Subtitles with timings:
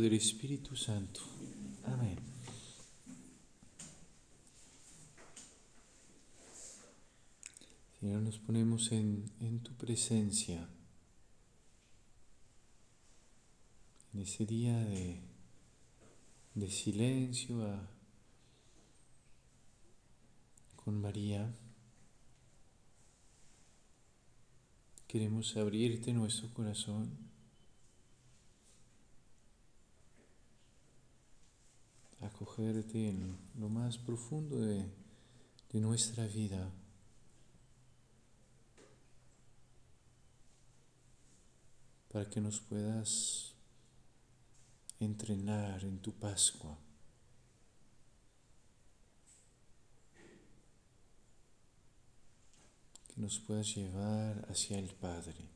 [0.00, 1.20] Del Espíritu Santo.
[1.84, 2.18] Amén.
[7.98, 10.68] Señor, nos ponemos en, en tu presencia,
[14.12, 15.22] en ese día de,
[16.54, 17.64] de silencio
[20.76, 21.54] con María.
[25.08, 27.25] Queremos abrirte nuestro corazón.
[32.26, 34.84] Acogerte en lo más profundo de,
[35.72, 36.70] de nuestra vida.
[42.16, 43.52] para que nos puedas
[45.00, 46.78] entrenar en tu Pascua.
[53.08, 55.55] Que nos puedas llevar hacia el Padre.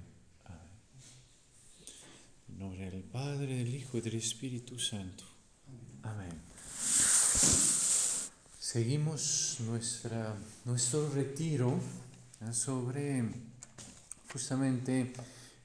[2.61, 5.23] Nombre del Padre, del Hijo y del Espíritu Santo.
[6.03, 6.29] Amén.
[8.59, 11.79] Seguimos nuestra, nuestro retiro
[12.51, 13.25] sobre
[14.31, 15.11] justamente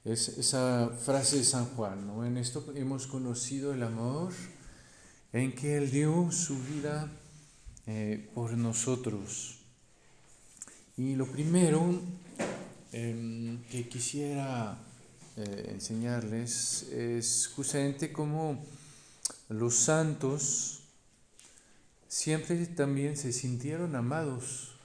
[0.03, 2.07] esa frase de San Juan.
[2.07, 2.25] ¿no?
[2.25, 4.33] En esto hemos conocido el amor
[5.33, 7.11] en que Él dio su vida
[7.85, 9.59] eh, por nosotros.
[10.97, 12.01] Y lo primero
[12.91, 14.86] em, que quisiera
[15.37, 18.63] eh, enseñarles es justamente cómo
[19.49, 20.81] los santos
[22.07, 24.75] siempre también se sintieron amados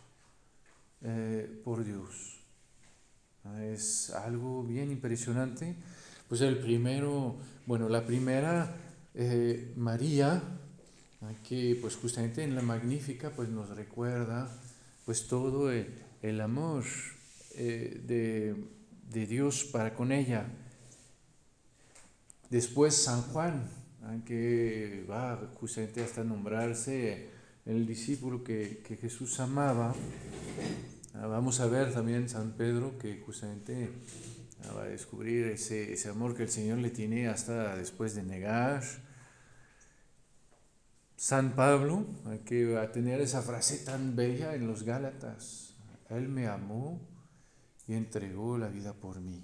[1.02, 2.38] eh, por Dios.
[3.44, 5.74] Ah, es algo bien impresionante.
[6.28, 7.36] Pues el primero,
[7.66, 8.74] bueno, la primera,
[9.14, 10.42] eh, María,
[11.22, 14.48] ah, que pues justamente en la Magnífica pues nos recuerda
[15.04, 16.84] pues todo el, amor
[17.56, 18.54] eh, de,
[19.12, 20.46] de Dios para con ella.
[22.50, 23.68] Después San Juan,
[24.26, 27.30] que va justamente hasta nombrarse
[27.64, 29.94] el discípulo que, que Jesús amaba.
[31.14, 33.90] Ah, vamos a ver también San Pedro que justamente
[34.64, 38.22] ah, va a descubrir ese, ese amor que el Señor le tiene hasta después de
[38.22, 38.82] negar.
[41.16, 42.04] San Pablo,
[42.44, 45.76] que va a tener esa frase tan bella en los Gálatas,
[46.10, 47.00] Él me amó
[47.86, 49.42] y entregó la vida por mí.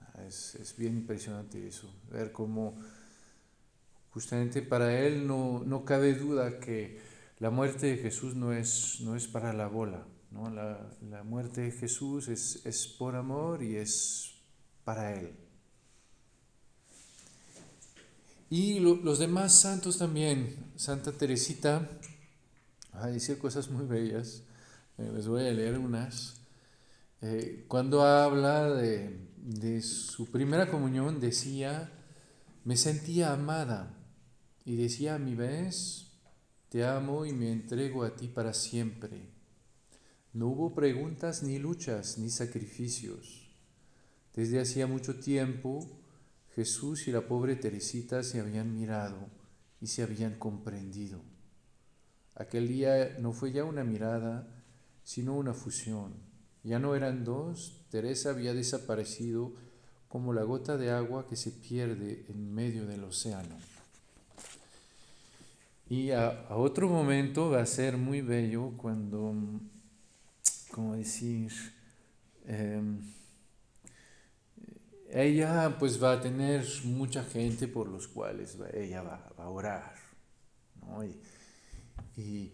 [0.00, 2.78] Ah, es, es bien impresionante eso, ver cómo
[4.14, 7.00] Justamente para él no, no cabe duda que
[7.40, 10.06] la muerte de Jesús no es, no es para la bola.
[10.30, 10.48] ¿no?
[10.50, 14.36] La, la muerte de Jesús es, es por amor y es
[14.84, 15.32] para él.
[18.50, 21.90] Y los demás santos también, Santa Teresita,
[22.92, 24.44] a decir cosas muy bellas,
[24.96, 26.40] eh, les voy a leer unas.
[27.26, 31.90] Eh, cuando habla de, de, su primera comunión, decía,
[32.64, 33.96] me sentía amada
[34.66, 36.18] y decía a mi vez,
[36.68, 39.30] te amo y me entrego a ti para siempre.
[40.34, 43.50] No hubo preguntas ni luchas ni sacrificios.
[44.34, 45.88] Desde hacía mucho tiempo
[46.54, 49.30] Jesús y la pobre Teresita se habían mirado
[49.80, 51.22] y se habían comprendido.
[52.34, 54.62] Aquel día no fue ya una mirada,
[55.04, 56.33] sino una fusión.
[56.64, 59.52] Ya no eran dos, Teresa había desaparecido
[60.08, 63.56] como la gota de agua que se pierde en medio del océano.
[65.88, 69.34] Y a, otro momento va a ser muy bello cuando,
[70.70, 71.52] como decir,
[72.46, 73.00] em,
[75.10, 79.94] ella pues va a tener mucha gente por los cuales ella va, a orar.
[80.80, 81.04] ¿no?
[82.16, 82.52] Y,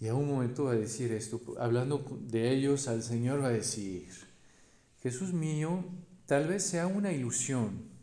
[0.00, 3.50] y, a un momento va a decir esto, hablando de ellos al Señor va a
[3.50, 4.08] decir,
[5.02, 5.84] Jesús mío,
[6.26, 7.96] tal vez sea una ilusión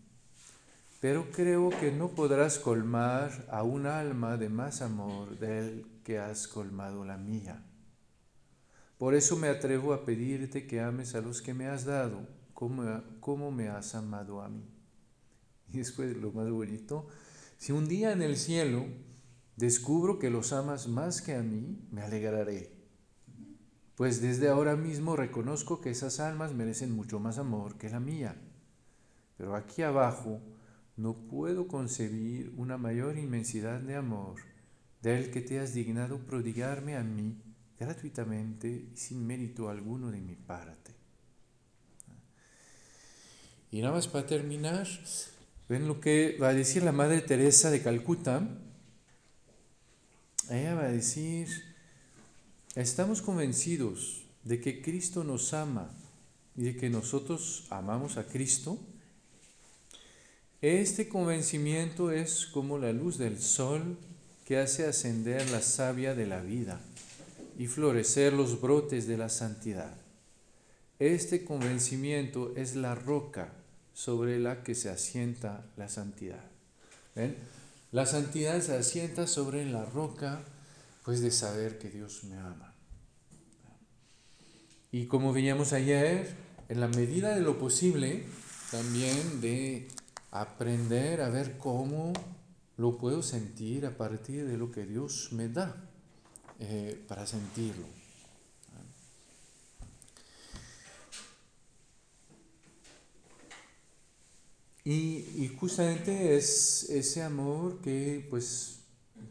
[1.04, 6.48] pero creo que no podrás colmar a un alma de más amor del que has
[6.48, 7.62] colmado la mía.
[8.98, 13.04] Por eso me atrevo a pedirte que ames a los que me has dado, como,
[13.19, 14.63] como me has amado a mí.
[15.74, 17.06] Y después lo más bonito,
[17.57, 18.86] si un día en el cielo
[19.56, 22.72] descubro que los amas más que a mí, me alegraré.
[23.96, 28.36] Pues desde ahora mismo reconozco que esas almas merecen mucho más amor que la mía
[29.38, 30.40] pero aquí abajo
[30.96, 34.36] no puedo concebir una mayor inmensidad de amor
[35.02, 37.36] del que te has dignado prodigarme a mí
[37.80, 40.92] gratuitamente y sin mérito alguno de mi parte.
[43.72, 44.88] Y nada más para terminar,
[45.68, 48.48] ven lo que va a decir la Madre Teresa de Calcuta.
[50.50, 51.48] Ella va a decir,
[52.75, 55.90] estamos convencidos de que Cristo nos ama
[56.56, 58.78] y de que nosotros amamos a Cristo.
[60.62, 63.98] Este convencimiento es como la luz del sol
[64.45, 66.81] que hace ascender la savia de la vida
[67.57, 69.95] y florecer los brotes de la santidad.
[71.00, 73.54] Este convencimiento es la roca
[73.94, 76.44] sobre la que se asienta la santidad.
[77.16, 77.36] ¿Ven?
[77.94, 80.42] La santidad se asienta sobre la roca,
[81.06, 82.74] pues de saber que Dios me ama.
[84.92, 86.36] Y como veíamos ayer,
[86.69, 88.24] en la medida de lo posible,
[88.72, 89.88] también de
[90.31, 92.13] aprender a ver cómo
[92.78, 95.75] lo puedo sentir a partir de lo que Dios me da
[96.60, 97.86] eh, para sentirlo.
[104.85, 108.81] Y, justamente es ese amor que pues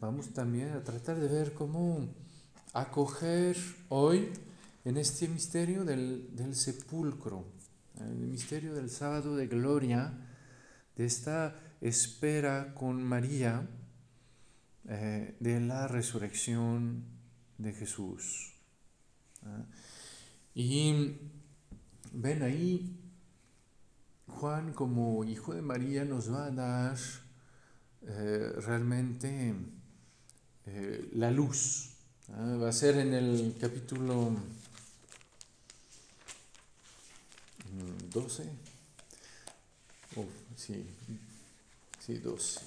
[0.01, 2.09] vamos también a tratar de ver cómo
[2.73, 3.55] acoger
[3.89, 4.29] hoy
[4.83, 7.45] en este misterio del, sepulcro,
[7.99, 10.11] el misterio del sábado de gloria,
[10.95, 13.69] de esta espera con María
[14.89, 17.03] eh, de la resurrección
[17.59, 18.53] de Jesús.
[19.43, 19.65] ¿ah?
[20.55, 21.15] Y
[22.11, 23.02] ven ahí
[24.27, 26.97] Juan como hijo de María nos va a dar
[28.07, 29.53] eh, realmente
[30.65, 31.91] eh, la luz.
[32.29, 32.57] ¿ah?
[32.61, 34.35] Va a ser en el capítulo
[38.11, 38.43] 12.
[40.15, 40.25] Oh,
[40.55, 40.85] sí,
[41.99, 42.59] sí, 12.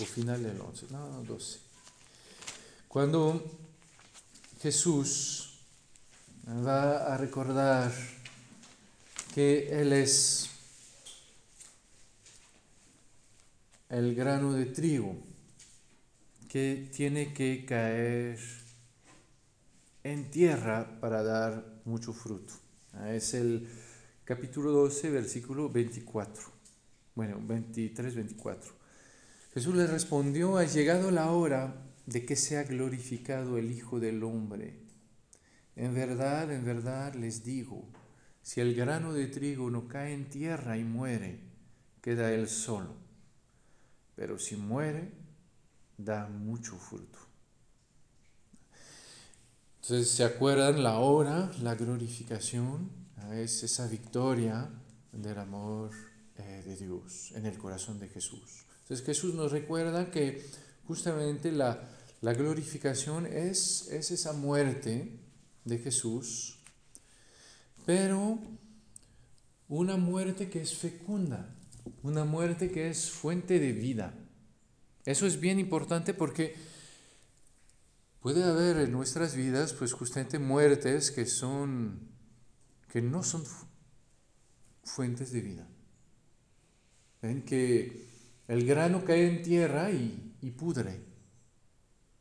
[0.00, 0.86] O final del 11.
[0.90, 1.58] No, no, 12.
[2.88, 3.42] Cuando
[4.60, 5.58] Jesús
[6.46, 7.92] va a recordar
[9.34, 10.48] que Él es
[13.88, 15.16] el grano de trigo
[16.48, 18.38] que tiene que caer
[20.04, 22.54] en tierra para dar mucho fruto.
[22.92, 23.68] Ah, es el
[24.22, 26.44] capítulo 12, versículo 24.
[27.16, 28.72] Bueno, 23, 24.
[29.52, 31.74] Jesús le respondió, ha llegado la hora
[32.06, 34.78] de que sea glorificado el Hijo del Hombre.
[35.74, 37.88] En verdad, en verdad les digo,
[38.44, 41.40] si el grano de trigo no cae en tierra y muere,
[42.00, 43.02] queda él solo
[44.16, 45.10] pero si muere,
[45.96, 47.18] da mucho fruto.
[49.82, 52.90] Entonces, ¿se acuerdan la hora, la glorificación?
[53.32, 54.70] Es esa victoria
[55.12, 55.90] del amor
[56.36, 58.64] eh, de Dios en el corazón de Jesús.
[58.82, 60.46] Entonces Jesús nos recuerda que
[60.86, 61.88] justamente la,
[62.20, 65.18] la glorificación es, es esa muerte
[65.64, 66.58] de Jesús,
[67.84, 68.38] pero
[69.68, 71.54] una muerte que es fecunda,
[72.02, 74.14] una muerte que es fuente de vida.
[75.04, 76.54] Eso es bien importante porque
[78.20, 82.14] puede haber en nuestras vidas pues justamente muertes que son
[82.88, 83.42] que no son
[84.84, 85.68] fuentes de vida.
[87.20, 88.06] Ven que
[88.46, 91.00] el grano cae en tierra y, pudre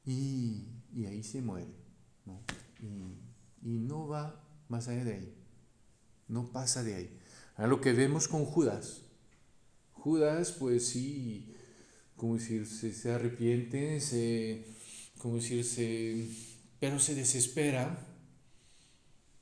[0.05, 0.65] y,
[1.05, 1.75] ahí se muere.
[2.79, 3.19] Y,
[3.61, 5.42] y, no va más allá de ahí,
[6.33, 7.19] no pasa de ahí.
[7.55, 9.03] A lo que vemos con Judas.
[9.93, 11.55] Judas, pues sí,
[12.17, 14.65] como decir, se, arrepiente, se,
[15.19, 16.29] como decir,
[16.79, 18.05] pero se desespera.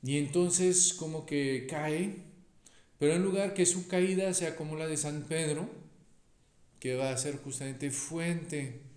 [0.02, 2.24] Y entonces como que cae,
[2.98, 5.68] pero en lugar que su caída sea como la de San Pedro,
[6.78, 8.92] que va a ser justamente fuente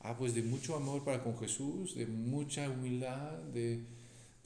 [0.00, 3.84] ah, pues de mucho amor para con Jesús, de mucha humildad, de,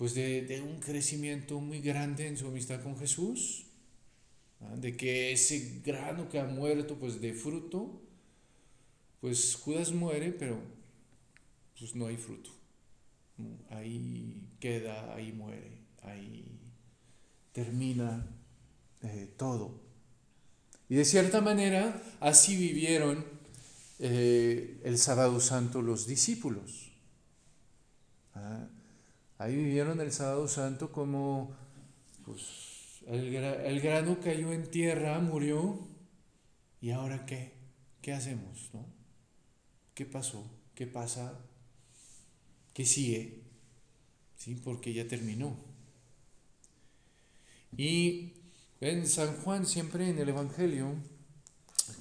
[0.05, 3.65] pues de, un crecimiento muy grande en su amistad con Jesús
[4.77, 8.03] de que ese grano que ha muerto pues de fruto,
[9.23, 10.61] pues Judas muere, pero
[11.79, 12.51] pues no hay fruto.
[13.71, 16.61] Ahí queda, ahí muere, ahí
[17.53, 18.29] termina
[19.01, 19.81] eh, todo.
[20.91, 23.25] Y de cierta manera así vivieron
[24.01, 26.93] eh, el sábado santo los discípulos.
[28.35, 28.69] ¿Ah?
[29.39, 31.57] Ahí vivieron el sábado santo como
[32.25, 35.79] pues, el, grano cayó en tierra, murió,
[36.81, 37.53] ¿y ahora qué?
[38.01, 38.71] ¿Qué hacemos?
[38.73, 38.87] No?
[39.95, 40.45] ¿Qué pasó?
[40.75, 41.39] ¿Qué pasa?
[42.73, 43.43] ¿Qué sigue?
[44.37, 44.61] ¿Sí?
[44.63, 45.57] Porque ya terminó.
[47.77, 48.35] Y
[48.81, 50.95] En San Juan siempre en el Evangelio,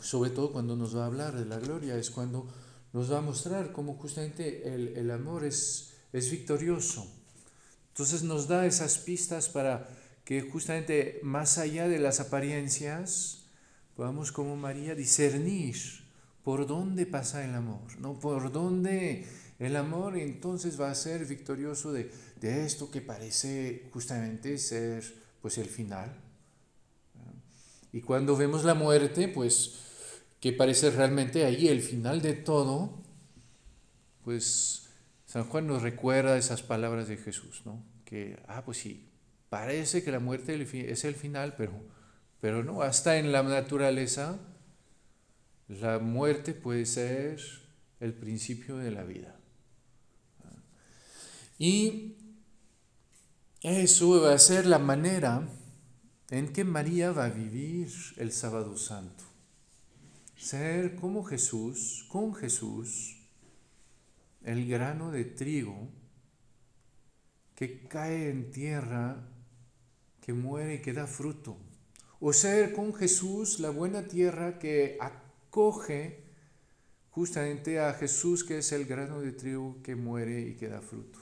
[0.02, 2.48] sobre todo cuando nos va a hablar de la gloria, es cuando
[2.92, 7.23] nos va a mostrar cómo justamente el, el amor es, es victorioso.
[7.94, 9.88] Entonces nos da esas pistas para
[10.26, 13.46] que justamente más allá de las apariencias
[13.96, 15.76] podamos como María discernir
[16.44, 18.20] por dónde pasa el amor, ¿no?
[18.20, 19.28] Por dónde
[19.60, 25.04] el amor entonces va a ser victorioso de, de esto que parece justamente ser
[25.40, 26.20] pues el final.
[27.92, 29.76] Y cuando vemos la muerte, pues
[30.40, 32.90] que parece realmente ahí el final de todo,
[34.24, 34.83] pues
[35.34, 37.84] San Juan nos recuerda esas palabras de Jesús, ¿no?
[38.06, 39.10] Que, ah, pues sí,
[39.50, 40.62] parece que la muerte
[40.92, 41.74] es el final, pero,
[42.40, 44.38] pero no, hasta en la naturaleza
[45.68, 47.42] la muerte puede ser
[48.00, 49.36] el principio de la vida.
[51.58, 52.14] Y
[53.62, 55.50] eso va a ser la manera
[56.30, 59.24] en que María va a vivir el sábado santo.
[60.38, 63.23] Ser como Jesús, con Jesús,
[64.44, 65.90] el grano de trigo
[67.56, 69.28] que cae en tierra,
[70.22, 71.58] que muere y que da fruto.
[72.20, 76.24] O ser con Jesús la buena tierra que acoge
[77.12, 81.20] justamente a Jesús, que es el grano de trigo que muere y que da fruto.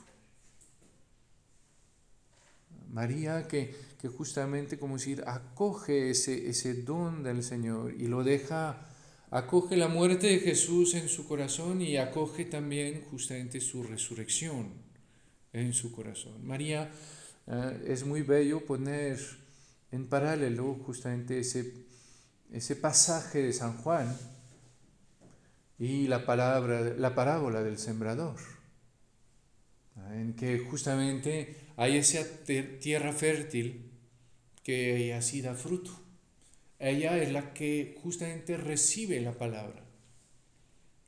[2.90, 8.86] María que, que justamente como decir, acoge ese, ese don del Señor y lo deja,
[9.32, 14.74] acoge la muerte de Jesús en su corazón y acoge también justamente su resurrección
[15.54, 16.46] en su corazón.
[16.46, 16.90] María
[17.46, 19.18] eh, es muy bello poner
[19.90, 21.72] en paralelo justamente ese,
[22.52, 24.14] ese pasaje de San Juan
[25.78, 28.36] y la, palabra, la parábola del sembrador,
[30.10, 32.22] en que justamente hay esa
[32.80, 33.90] tierra fértil
[34.62, 36.01] que así da fruto.
[36.82, 39.84] Ella es la que justamente recibe la palabra,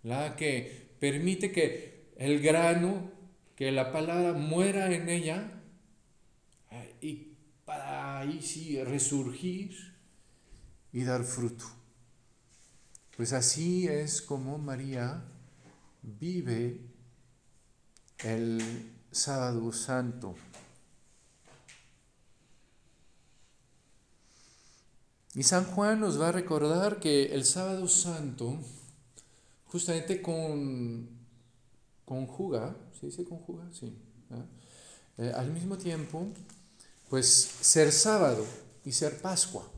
[0.05, 3.11] la que permite que el grano,
[3.57, 5.51] que la palabra muera en ella
[7.01, 9.75] y para ahí sí resurgir
[10.93, 11.65] y dar fruto.
[13.17, 15.25] Pues así es como María
[16.03, 16.83] vive
[18.19, 18.63] el
[19.11, 20.37] sábado santo.
[25.35, 28.57] Y San Juan nos va a recordar que el sábado santo
[29.67, 31.09] justamente con,
[32.05, 33.69] conjuga, ¿se dice conjuga?
[33.73, 33.93] Sí.
[35.19, 36.29] Eh, al mismo tiempo,
[37.09, 37.27] pues
[37.61, 38.47] ser sábado
[38.85, 39.69] y ser Pascua,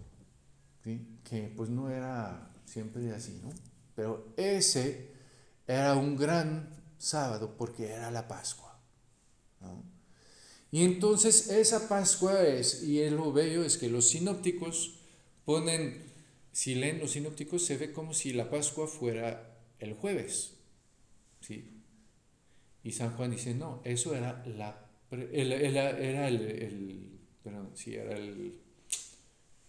[1.25, 3.51] que pues no era siempre así, ¿no?
[3.95, 5.11] Pero ese
[5.67, 8.79] era un gran sábado porque era la Pascua.
[10.71, 14.96] Y entonces esa Pascua es, y lo bello es que los sinópticos
[15.47, 16.03] ponen,
[16.53, 20.57] si leen los sinópticos, se ve como si la Pascua fuera el jueves.
[21.41, 21.73] ¿sí?
[22.83, 28.59] Y San Juan dice, no, eso era, la, era el, perdón, sí, era el,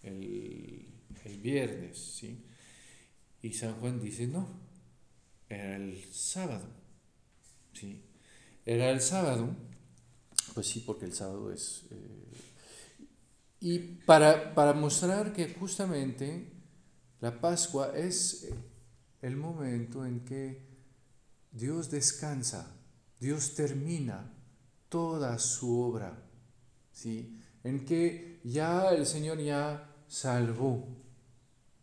[0.03, 0.87] el,
[1.23, 1.97] el viernes.
[1.97, 2.43] ¿sí?
[3.41, 4.47] Y San Juan dice, no,
[5.47, 6.67] era el sábado.
[7.73, 8.01] ¿sí?
[8.65, 9.55] Era el sábado,
[10.55, 11.85] pues sí, porque el sábado es...
[11.91, 12.46] Eh,
[13.59, 16.51] y para, para mostrar que justamente
[17.19, 18.49] la Pascua es
[19.21, 20.67] el momento en que
[21.51, 22.75] Dios descansa,
[23.19, 24.31] Dios termina
[24.89, 26.23] toda su obra,
[26.91, 27.41] ¿sí?
[27.63, 30.87] en que ya el Señor ya salvó,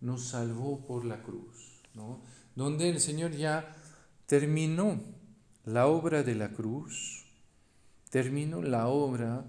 [0.01, 2.23] nos salvó por la cruz, ¿no?
[2.55, 3.77] donde el Señor ya
[4.27, 5.01] terminó
[5.65, 7.27] la obra de la cruz,
[8.11, 9.45] terminó la obra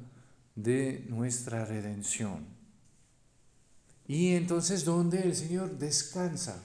[0.55, 2.45] de nuestra redención.
[4.07, 6.63] Y entonces donde el Señor descansa.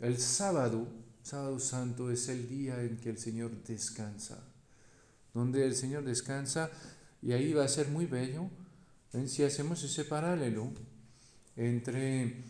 [0.00, 0.88] El sábado,
[1.22, 4.38] sábado santo, es el día en que el Señor descansa.
[5.32, 6.70] Donde el Señor descansa
[7.22, 8.50] y ahí va a ser muy bello.
[9.26, 10.72] Si hacemos ese paralelo
[11.56, 12.44] entre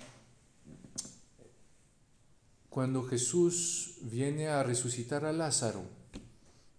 [2.75, 5.85] cuando Jesús viene a resucitar a Lázaro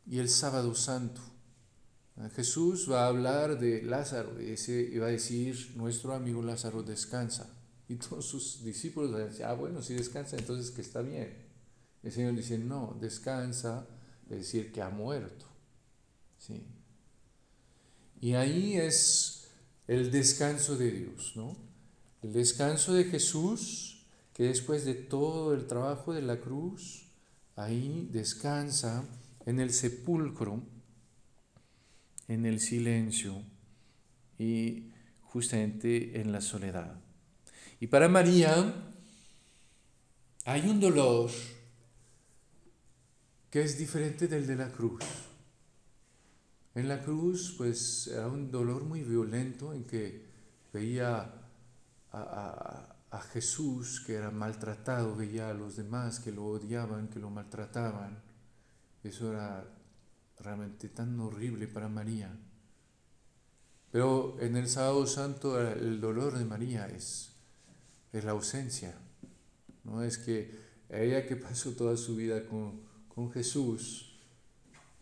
[0.06, 1.22] y el sábado santo.
[2.34, 7.50] Jesús va a hablar de Lázaro y va a decir, nuestro amigo Lázaro descansa.
[7.90, 11.46] Y todos sus discípulos van a decir, ah, bueno, si descansa, entonces que está bien.
[12.04, 13.86] El Señor dice, no, descansa,
[14.30, 15.46] es decir, que ha muerto.
[16.38, 16.66] ¿Sí?
[18.22, 19.50] Y ahí es
[19.88, 21.58] el descanso de Dios, ¿no?
[22.24, 27.08] El descanso de Jesús, que después de todo el trabajo de la cruz,
[27.56, 29.04] ahí descansa
[29.46, 30.64] en el sepulcro
[32.28, 33.44] en el silencio
[34.38, 34.92] y
[35.22, 37.00] justamente en la soledad.
[37.80, 38.94] Y para María
[40.46, 41.32] hay un dolor
[43.50, 45.04] que es diferente del de la cruz.
[46.74, 50.26] En la cruz, pues era un dolor muy violento en que
[50.74, 51.34] veía
[52.12, 52.92] a,
[53.32, 58.22] Jesús que era maltratado, veía a los demás que lo odiaban, que lo maltrataban.
[59.04, 59.66] Eso era
[60.40, 62.36] realmente tan horrible para María.
[63.92, 67.32] Pero en el sábado santo el dolor de María es,
[68.12, 68.94] es la ausencia.
[69.84, 70.52] No es que
[70.90, 74.18] ella que pasó toda su vida con, con Jesús,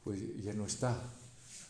[0.03, 1.01] pues ya no está.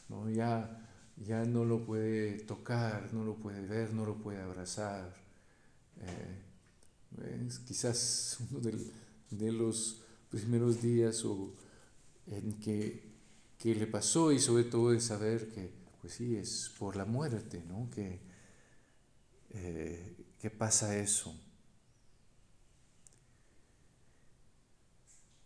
[0.09, 0.29] ¿no?
[0.29, 0.79] Ya,
[1.17, 5.13] ya no lo puede tocar, no lo puede ver, no lo puede abrazar.
[6.01, 11.53] Eh, es quizás uno de, los primeros días o
[12.27, 13.12] en que,
[13.63, 17.63] que, le pasó y sobre todo de saber que, pues sí, es por la muerte,
[17.65, 17.89] ¿no?
[17.89, 18.19] Que,
[19.51, 20.17] eh,
[20.57, 21.33] pasa eso.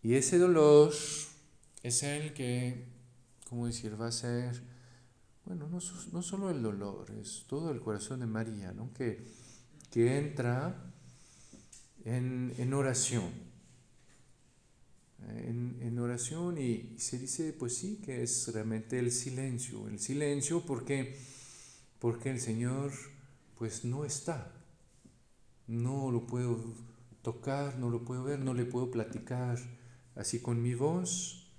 [0.02, 0.92] Y ese dolor
[1.84, 2.88] es el que,
[3.48, 4.64] como decir, va a ser,
[5.46, 5.80] bueno, no,
[6.12, 8.92] no solo el dolor, es todo el corazón de María, ¿no?
[8.94, 9.28] que,
[9.92, 10.92] que entra
[12.04, 13.47] en, en oración.
[15.28, 19.88] En, en, oración y, se dice, pues sí, que es realmente el silencio.
[19.88, 21.18] El silencio porque,
[22.00, 22.92] porque el Señor
[23.58, 24.54] pues no está.
[25.68, 26.76] No lo puedo
[27.22, 29.58] tocar, no lo puedo ver, no le puedo platicar
[30.16, 31.52] así con mi voz.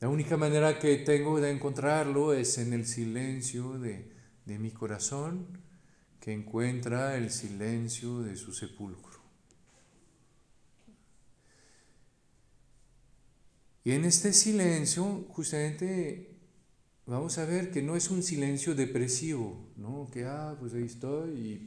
[0.00, 4.12] La única manera que tengo de encontrarlo es en el silencio de,
[4.44, 5.46] de mi corazón,
[6.20, 9.13] que encuentra el silencio de su sepulcro.
[13.84, 16.38] Y en este silencio, justamente,
[17.06, 20.08] vamos a ver que no es un silencio depresivo, ¿no?
[20.12, 21.66] Que, ah, pues ahí estoy y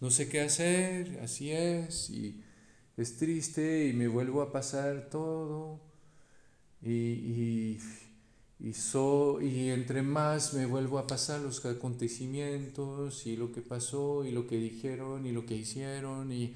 [0.00, 2.42] no sé qué hacer, así es, y
[2.96, 5.80] es triste y me vuelvo a pasar todo
[6.82, 7.78] y, y,
[8.58, 8.74] y,
[9.42, 14.46] y entre más me vuelvo a pasar los acontecimientos y lo que pasó y lo
[14.46, 16.54] que dijeron y lo que hicieron y,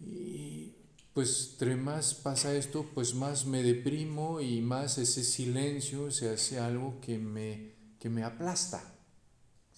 [0.00, 0.72] y
[1.16, 6.58] pues entre más pasa esto, pues más me deprimo y más ese silencio se hace
[6.58, 8.84] algo que me, que me aplasta,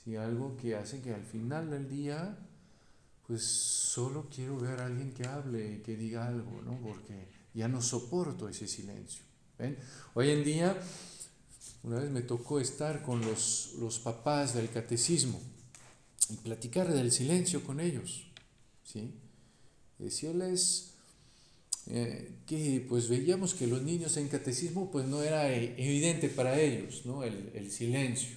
[0.03, 0.17] ¿sí?
[0.17, 2.37] algo que hace que al final del día
[3.25, 6.77] pues solo quiero ver a alguien que hable, que diga algo, ¿no?
[6.81, 9.23] Porque ya no soporto ese silencio.
[9.61, 9.79] ¿ven?
[10.15, 10.77] Hoy en día,
[11.85, 15.41] una vez me tocó estar con los, los papás del catecismo
[16.31, 18.27] y platicar del silencio con ellos,
[18.83, 19.15] ¿sí?
[20.01, 20.88] Decirles
[21.91, 27.07] eh, que pues veíamos que los niños en catecismo pues no era evidente para ellos,
[27.07, 27.25] ¿no?
[27.25, 28.37] El, el silencio,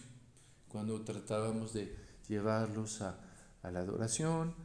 [0.70, 1.94] cuando tratábamos de
[2.30, 3.20] llevarlos a,
[3.62, 4.56] a la adoración,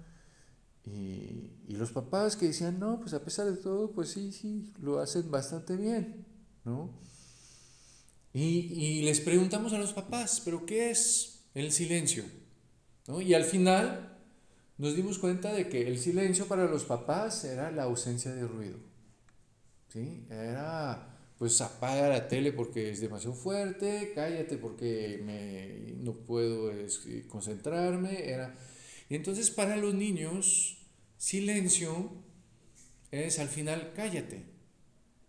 [0.85, 4.73] y, y, los papás que decían, no, pues a pesar de todo, pues sí, sí,
[4.81, 6.25] lo hacen bastante bien,
[6.65, 6.91] ¿no?
[8.33, 12.23] Y, y les preguntamos a los papás, pero ¿qué es el silencio?
[13.09, 13.21] ¿No?
[13.21, 14.16] Y al final
[14.79, 18.79] nos dimos cuenta de que el silencio para los papás era la ausencia de ruido,
[19.89, 20.27] ¿sí?
[20.31, 26.73] Era, pues apaga la tele porque es demasiado fuerte, cállate porque me, no puedo
[27.29, 28.55] concentrarme, era...
[29.09, 30.77] Y entonces para los niños
[31.19, 32.13] Silencio
[33.11, 34.45] es al final cállate.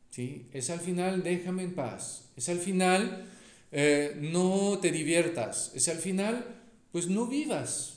[0.09, 0.49] ¿sí?
[0.51, 2.29] Es al final déjame en paz.
[2.35, 3.25] Es al final
[3.71, 5.71] eh, no te diviertas.
[5.75, 7.96] Es al final pues no vivas.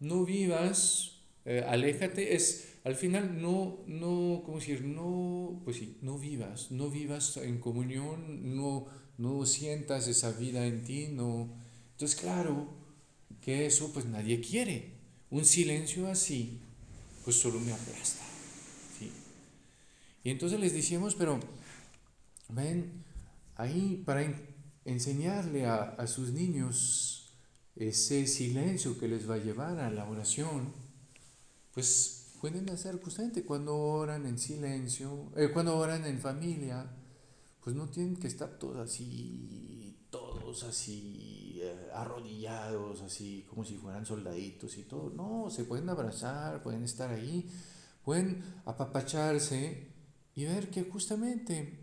[0.00, 2.34] No vivas, eh, aléjate.
[2.34, 4.82] Es al final no, no, ¿cómo decir?
[4.84, 6.70] No, pues sí, no vivas.
[6.70, 8.54] No vivas en comunión.
[8.56, 8.86] No,
[9.18, 11.08] no sientas esa vida en ti.
[11.08, 11.48] No.
[11.92, 12.68] Entonces claro
[13.40, 14.92] que eso pues nadie quiere.
[15.30, 16.60] Un silencio así
[17.24, 18.22] pues solo me aplasta.
[18.98, 19.10] ¿sí?
[20.22, 21.40] Y entonces les decíamos, pero
[22.50, 23.02] ven,
[23.56, 24.30] ahí para
[24.84, 27.13] enseñarle a, a sus niños
[27.76, 30.72] ese silencio que les va a llevar a la oración,
[31.72, 36.88] pues pueden hacer justamente cuando oran en silencio, eh, cuando oran en familia,
[37.62, 44.06] pues no tienen que estar todos así, todos así, eh, arrodillados, así como si fueran
[44.06, 45.10] soldaditos y todo.
[45.10, 47.48] No, se pueden abrazar, pueden estar ahí,
[48.04, 49.88] pueden apapacharse
[50.36, 51.80] y ver que justamente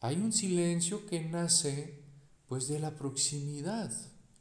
[0.00, 2.02] hay un silencio que nace
[2.48, 3.92] pues de la proximidad.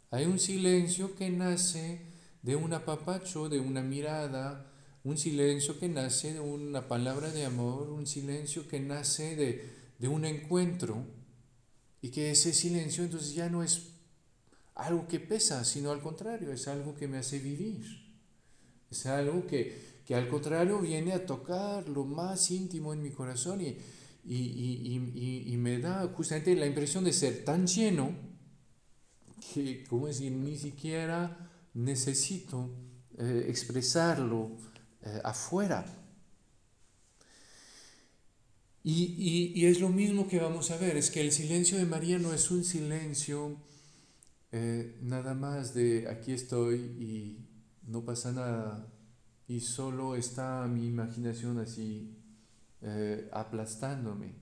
[0.10, 2.02] Hay un silencio que nace
[2.42, 4.72] de un apapacho, de una mirada,
[5.04, 10.08] un silencio que nace de una palabra de amor, un silencio que nace de, de
[10.08, 11.06] un encuentro
[12.02, 13.94] y que ese silencio entonces ya no es
[14.76, 17.84] algo que pesa, sino al contrario, es algo que me hace vivir.
[18.90, 23.62] Es algo que, que al contrario viene a tocar lo más íntimo en mi corazón
[23.62, 23.78] y,
[24.24, 28.12] y, y, me da justamente la impresión de ser tan lleno
[29.54, 32.70] que, como decir, ni siquiera necesito
[33.18, 34.52] eh, expresarlo
[35.02, 35.86] eh, afuera.
[38.84, 42.32] Y, es lo mismo que vamos a ver, es que el silencio de María no
[42.32, 43.58] es un silencio
[44.54, 47.50] eh, nada más de aquí estoy y
[47.86, 48.88] no pasa nada
[49.48, 52.14] y solo está mi imaginación así
[53.34, 54.36] aplastándome,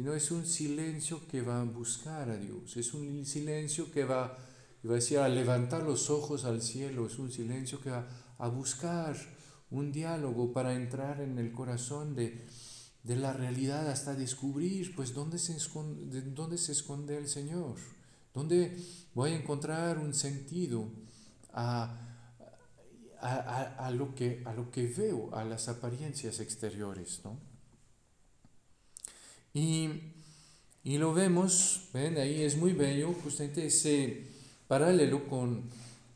[0.00, 4.28] sino es un silencio que va a buscar a Dios, es un silencio que va,
[4.82, 8.08] va a, decir, a levantar los ojos al cielo, es un silencio que va
[8.38, 9.14] a buscar
[9.70, 12.46] un diálogo para entrar en el corazón de,
[13.02, 17.76] de la realidad hasta descubrir pues dónde se esconde, dónde se esconde el Señor,
[18.32, 18.82] dónde
[19.12, 20.88] voy a encontrar un sentido
[21.52, 22.24] a,
[23.20, 27.20] a, a, lo que, a lo que veo, a las apariencias exteriores.
[27.22, 27.49] ¿no?
[29.52, 29.90] Y,
[30.84, 34.26] y lo vemos, ven, ahí es muy bello justamente ese
[34.68, 35.62] paralelo con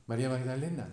[0.06, 0.88] María Magdalena.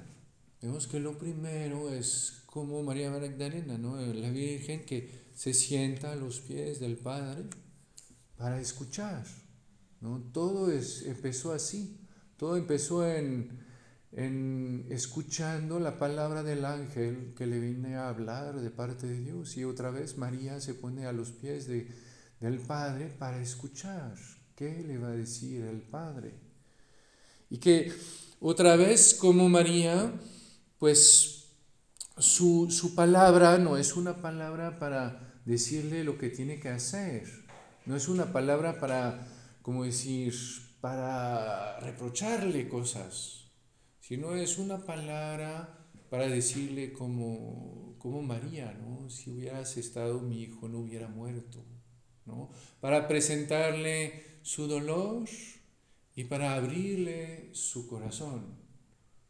[0.62, 3.98] Vemos que lo primero es como María Magdalena, ¿no?
[3.98, 7.44] la Virgen que se sienta a los pies del Padre
[8.38, 9.26] para escuchar.
[10.02, 10.22] ¿no?
[10.34, 12.00] Todo es, empezó así,
[12.38, 13.60] todo empezó en,
[14.12, 19.56] en escuchando la palabra del ángel que le viene a hablar de parte de Dios
[19.58, 21.88] y otra vez María se pone a los pies de,
[22.42, 24.16] del Padre para escuchar
[24.56, 26.34] qué le va a decir el Padre.
[27.50, 27.94] Y que
[28.40, 30.12] otra vez como María,
[30.80, 31.46] pues
[32.18, 37.28] su, palabra no es una palabra para decirle lo que tiene que hacer,
[37.86, 39.28] no es una palabra para,
[39.62, 40.34] como decir,
[40.82, 43.52] para reprocharle cosas,
[44.00, 49.10] sino es una palabra para decirle como, como María, ¿no?
[49.10, 51.64] Si hubieras estado mi hijo no hubiera muerto,
[52.26, 52.50] ¿no?
[52.80, 55.28] Para presentarle su dolor
[56.16, 58.62] y para abrirle su corazón.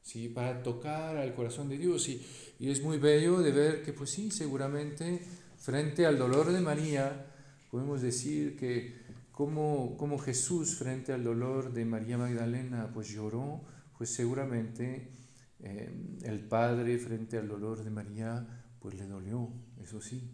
[0.01, 0.29] ¿sí?
[0.29, 2.07] para tocar al corazón de Dios.
[2.09, 2.25] Y,
[2.59, 5.21] y es muy bello de ver que, pues sí, seguramente
[5.57, 7.27] frente al dolor de María,
[7.69, 8.99] podemos decir que
[9.31, 13.61] como, como Jesús frente al dolor de María Magdalena, pues lloró,
[13.97, 15.11] pues seguramente
[15.59, 19.49] eh, el Padre frente al dolor de María, pues le dolió,
[19.81, 20.29] eso sí.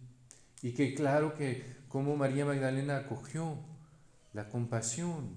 [0.62, 3.58] Y que claro que como María Magdalena acogió
[4.34, 5.36] la compasión,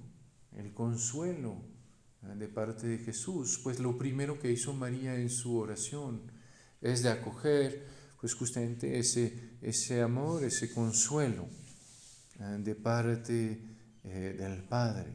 [0.56, 1.56] el consuelo,
[2.22, 6.30] de parte de Jesús, pues lo primero que hizo María en su oración
[6.80, 7.86] es de acoger
[8.20, 11.48] pues justamente ese, ese amor, ese consuelo
[12.38, 13.62] eh, de parte
[14.04, 15.10] eh, del Padre,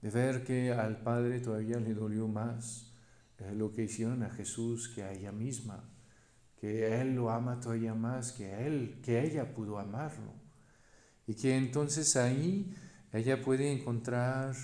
[0.00, 2.94] de ver que al Padre todavía le dolió más
[3.38, 5.84] eh, lo que hicieron a Jesús que a ella misma,
[6.58, 10.32] que Él lo ama todavía más que Él, que ella pudo amarlo,
[11.30, 12.74] y que entonces ahí
[13.12, 14.56] ella puede encontrar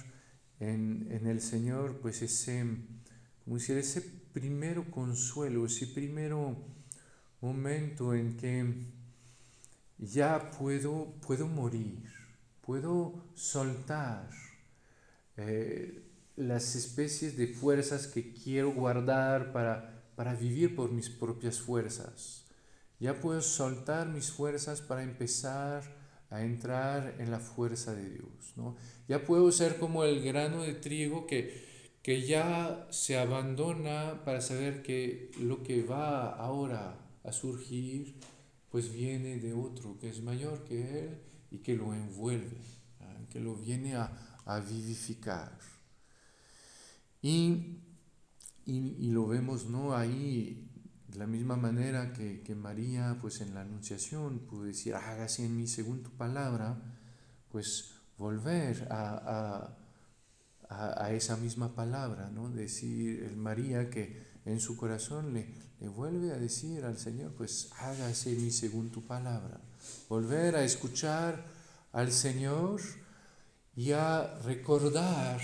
[0.58, 2.66] en, en el Señor, pues ese,
[3.44, 6.56] como decir, ese primero consuelo, ese primero
[7.40, 8.74] momento en que
[9.98, 12.02] ya puedo, puedo morir,
[12.62, 14.28] puedo soltar
[15.36, 16.02] eh,
[16.34, 22.44] las especies de fuerzas que quiero guardar para, para vivir por mis propias fuerzas.
[22.98, 25.95] Ya puedo soltar mis fuerzas para empezar
[26.30, 28.52] a entrar en la fuerza de Dios.
[28.56, 28.76] ¿no?
[29.08, 34.82] Ya puedo ser como el grano de trigo que, que ya se abandona para saber
[34.82, 38.14] que lo que va ahora a surgir
[38.70, 41.18] pues viene de otro que es mayor que él
[41.50, 42.58] y que lo envuelve,
[43.30, 44.12] que lo viene a,
[44.44, 45.58] a vivificar.
[47.22, 47.78] Y,
[48.66, 49.96] y, y, lo vemos ¿no?
[49.96, 50.68] ahí
[51.16, 55.56] de la misma manera que, que, María, pues en la Anunciación, pudo decir, hágase en
[55.56, 56.76] mí según tu palabra,
[57.50, 59.72] pues volver a,
[60.68, 62.50] a, a esa misma palabra, ¿no?
[62.50, 67.70] Decir, el María que en su corazón le, le vuelve a decir al Señor, pues
[67.78, 69.58] hágase en mí según tu palabra.
[70.10, 71.46] Volver a escuchar
[71.92, 72.82] al Señor
[73.74, 75.40] y a recordar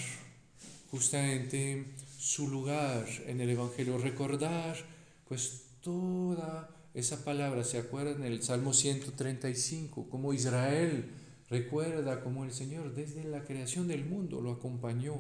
[0.91, 4.92] justamente su lugar en el Evangelio, recordar
[5.33, 8.17] pues toda esa palabra, ¿se acuerdan?
[8.17, 11.11] En el Salmo 135, como Israel
[11.49, 15.15] recuerda como el Señor desde la creación del mundo lo acompañó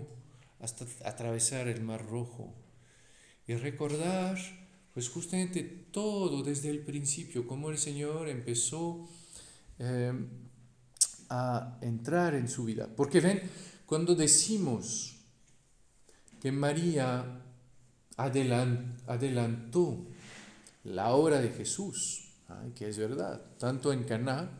[0.60, 2.52] hasta atravesar el Mar Rojo.
[3.46, 4.36] Y recordar
[4.92, 9.08] pues justamente todo desde el principio, como el Señor empezó
[9.78, 10.28] em,
[11.30, 12.86] a entrar en su vida.
[12.94, 13.40] Porque ven,
[13.86, 15.16] cuando decimos
[16.38, 17.38] que María
[18.16, 20.06] adelantó
[20.84, 22.28] la obra de Jesús,
[22.74, 24.58] que es verdad, tanto en Caná,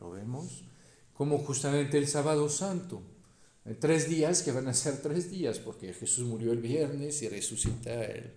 [0.00, 0.64] lo vemos,
[1.12, 3.02] como justamente el sábado santo.
[3.78, 8.04] Tres días que van a ser tres días, porque Jesús murió el viernes y resucita
[8.04, 8.32] el,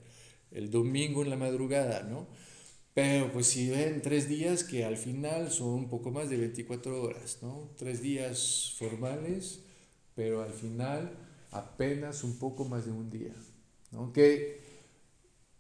[0.52, 2.28] el domingo en la madrugada, ¿no?
[2.94, 7.02] Pero pues si ven tres días que al final son un poco más de 24
[7.02, 7.72] horas, ¿no?
[7.78, 9.64] Tres días formales,
[10.16, 11.12] pero al final
[11.52, 13.34] apenas un poco más de un día,
[13.96, 14.12] ¿no?
[14.12, 14.60] Que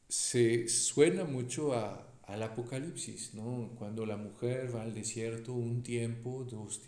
[0.07, 3.71] se suena mucho a, al Apocalipsis, ¿no?
[3.77, 6.81] Cuando la mujer va al desierto un tiempo, dos,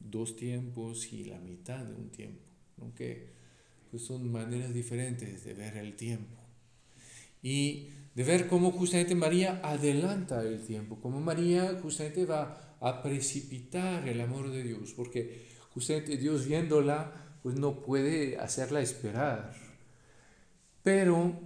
[0.00, 2.44] dos tiempos y la mitad de un tiempo,
[2.78, 2.94] ¿no?
[2.94, 3.36] Que
[3.90, 6.36] pues son maneras diferentes de ver el tiempo.
[7.42, 14.08] Y de ver cómo justamente María adelanta el tiempo, cómo María justamente va a precipitar
[14.08, 19.67] el amor de Dios, porque justamente Dios viéndola, pues no puede hacerla esperar.
[20.88, 21.38] Pero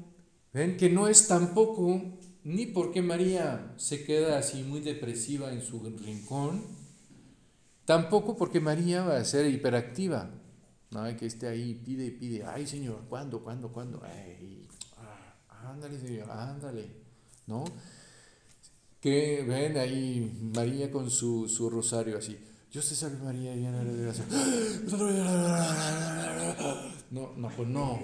[0.52, 2.00] ven que no es tampoco
[2.44, 6.62] ni porque María se queda así muy depresiva en su rincón,
[7.84, 10.30] tampoco porque María va a ser hiperactiva,
[10.92, 11.16] ¿no?
[11.16, 14.00] que esté ahí, pide y pide, ay Señor, ¿cuándo, cuándo, cuándo?
[14.04, 14.68] Ay,
[15.48, 16.86] ándale, Señor, ándale,
[17.48, 17.64] ¿no?
[19.00, 22.38] Que ven ahí María con su, su rosario así.
[22.72, 24.24] Dios te salve María, llena de gracia.
[27.10, 28.00] No, no, pues no.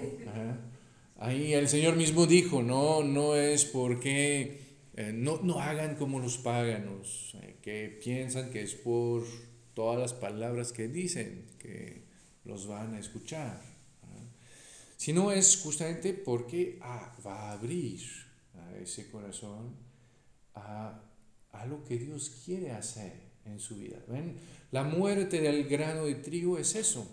[1.19, 4.59] Ahí el Señor mismo dijo, no, no es porque
[4.95, 9.23] eh, no, no hagan como los paganos, eh, que piensan que es por
[9.73, 12.03] todas las palabras que dicen que
[12.45, 13.69] los van a escuchar
[14.99, 18.01] sino es justamente porque ah, va a abrir
[18.53, 19.73] a ese corazón
[20.55, 21.01] a,
[21.53, 23.13] a, lo que Dios quiere hacer
[23.45, 23.97] en su vida.
[24.09, 24.35] ¿Ven?
[24.71, 27.07] La muerte del grano de trigo es eso,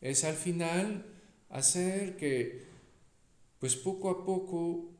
[0.00, 1.04] es al final
[1.50, 2.62] hacer que,
[3.64, 4.92] pues poco a poco,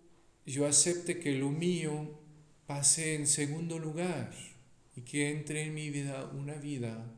[0.46, 2.18] yo acepte que lo mío
[2.66, 4.35] pase en segundo lugar
[4.96, 7.14] y que entre en mi vida una vida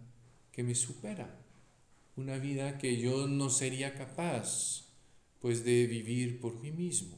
[0.51, 1.47] que me supera
[2.17, 4.87] una vida que yo no sería capaz
[5.41, 7.17] pues de vivir por mí mismo.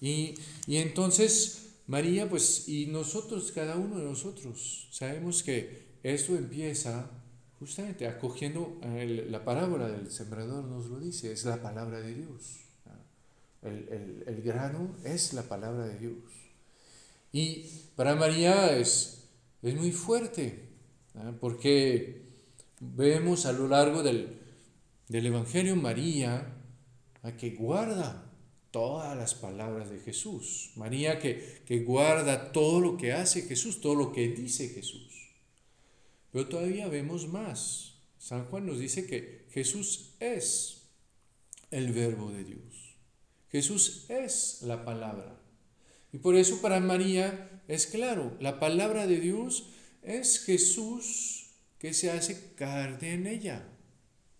[0.00, 0.34] Y,
[0.66, 7.08] entonces María pues y nosotros, cada uno de nosotros, sabemos que eso empieza
[7.58, 12.63] justamente acogiendo la parábola del sembrador nos lo dice, es la palabra de Dios.
[13.64, 16.14] El, el, grano es la palabra de Dios.
[17.32, 19.24] Y para María es,
[19.62, 20.68] es muy fuerte,
[21.40, 22.22] porque
[22.80, 24.40] vemos a lo largo del,
[25.08, 26.54] Evangelio María
[27.22, 28.30] a que guarda
[28.70, 30.72] todas las palabras de Jesús.
[30.76, 35.32] María que, que guarda todo lo que hace Jesús, todo lo que dice Jesús.
[36.32, 37.94] Pero todavía vemos más.
[38.18, 40.82] San Juan nos dice que Jesús es
[41.70, 42.83] el verbo de Dios.
[43.54, 45.38] Jesús es la palabra.
[46.12, 49.68] Y por eso para María es claro, la palabra de Dios
[50.02, 53.64] es Jesús que se hace carne en ella.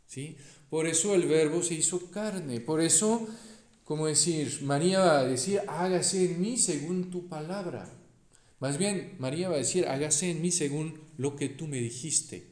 [0.08, 0.36] ¿sí?
[0.68, 2.58] Por eso el verbo se hizo carne.
[2.58, 3.28] Por eso,
[3.84, 7.88] como decir, María va a decir, hágase en mí según tu palabra.
[8.58, 12.48] Más bien, María va a decir, hágase en mí según lo que tú me dijiste.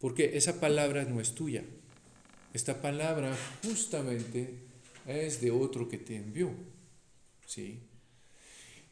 [0.00, 1.62] Porque esa palabra no es tuya.
[2.52, 4.63] Esta palabra justamente
[5.06, 6.50] es de otro que te envió.
[7.46, 7.80] ¿Sí?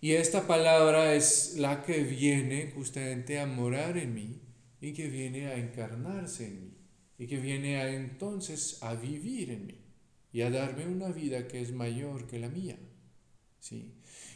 [0.01, 4.41] Y esta palabra es la que viene justamente a morar en mí
[4.81, 6.73] y que viene a encarnarse en mí
[7.19, 9.79] y que viene a entonces a vivir en mí
[10.33, 12.77] y a darme una vida que es mayor que la mía.
[13.61, 13.93] ¿sí?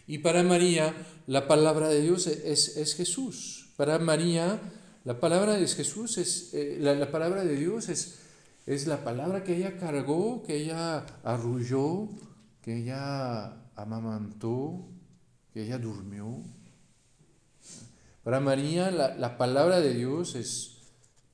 [0.07, 0.95] Y para María
[1.27, 3.73] la palabra de Dios es, es Jesús.
[3.77, 4.61] Para María
[5.05, 8.26] la palabra de Jesús es, eh, la, la, palabra de Dios es,
[8.67, 12.09] es la palabra que ella cargó, que ella arrulló,
[12.61, 14.89] que ella amamantó,
[15.53, 16.43] que ella durmió,
[18.27, 20.79] para María la, palabra de Dios es,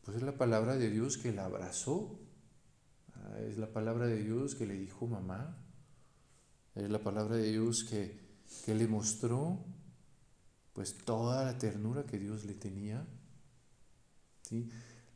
[0.05, 2.21] pues es la palabra de Dios que la abrazó,
[3.15, 5.57] ah, es la palabra de Dios que le dijo mamá,
[6.75, 8.21] es la palabra de Dios que,
[8.67, 9.65] le mostró
[10.75, 13.07] pues toda la ternura que Dios le tenía.
[14.43, 14.69] ¿sí?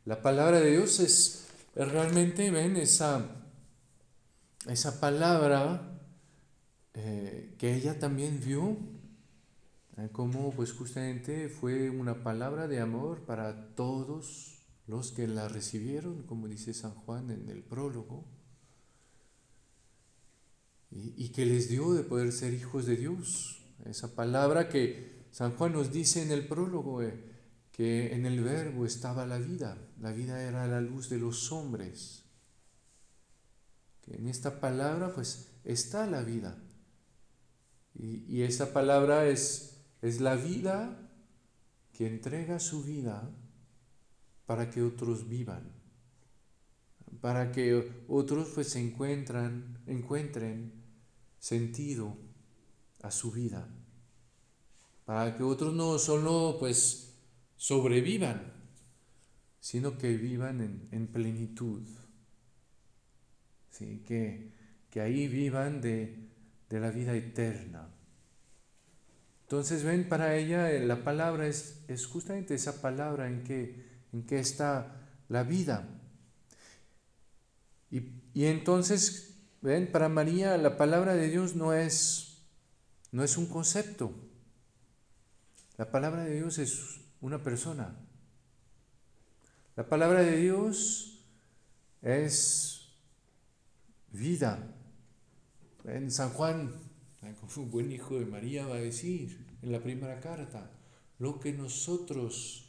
[0.03, 1.45] La palabra de Dios es,
[1.85, 3.25] realmente, ven, esa,
[4.67, 5.99] esa palabra
[6.93, 8.77] eh, que ella también vio
[9.97, 10.09] ¿eh?
[10.11, 16.47] como pues justamente fue una palabra de amor para todos los que la recibieron, como
[16.47, 18.25] dice San Juan en el prólogo,
[20.89, 23.61] y, que les dio de poder ser hijos de Dios.
[23.85, 27.13] Esa palabra que San Juan nos dice en el prólogo, eh,
[27.73, 32.23] que en el verbo estaba la vida, la vida era la luz de los hombres.
[34.01, 36.57] Que en esta palabra pues está la vida.
[37.93, 41.09] Y, y esa palabra es, es la vida
[41.93, 43.29] que entrega su vida
[44.45, 45.73] para que otros vivan,
[47.21, 50.73] para que otros pues se encuentran, encuentren
[51.39, 52.15] sentido
[53.01, 53.67] a su vida,
[55.05, 57.15] para que otros no solo pues
[57.57, 58.56] sobrevivan,
[59.67, 61.83] sino que vivan en, en plenitud,
[63.69, 64.01] ¿sí?
[64.07, 64.53] que,
[64.89, 66.29] que ahí vivan de,
[66.69, 67.89] de la vida eterna.
[69.41, 74.25] Entonces, ven, para ella eh, la palabra es, es justamente esa palabra en que, en
[74.25, 75.85] que está la vida.
[77.91, 82.41] Y, y, entonces, ven, para María la palabra de Dios no es,
[83.11, 84.13] no es un concepto.
[85.75, 88.06] La palabra de Dios es una persona.
[89.77, 91.19] La palabra de Dios
[92.01, 92.89] es
[94.11, 94.73] vida.
[95.85, 96.73] En San Juan
[97.57, 100.71] un buen hijo de María va a decir en la primera carta,
[101.19, 102.65] lo que nosotros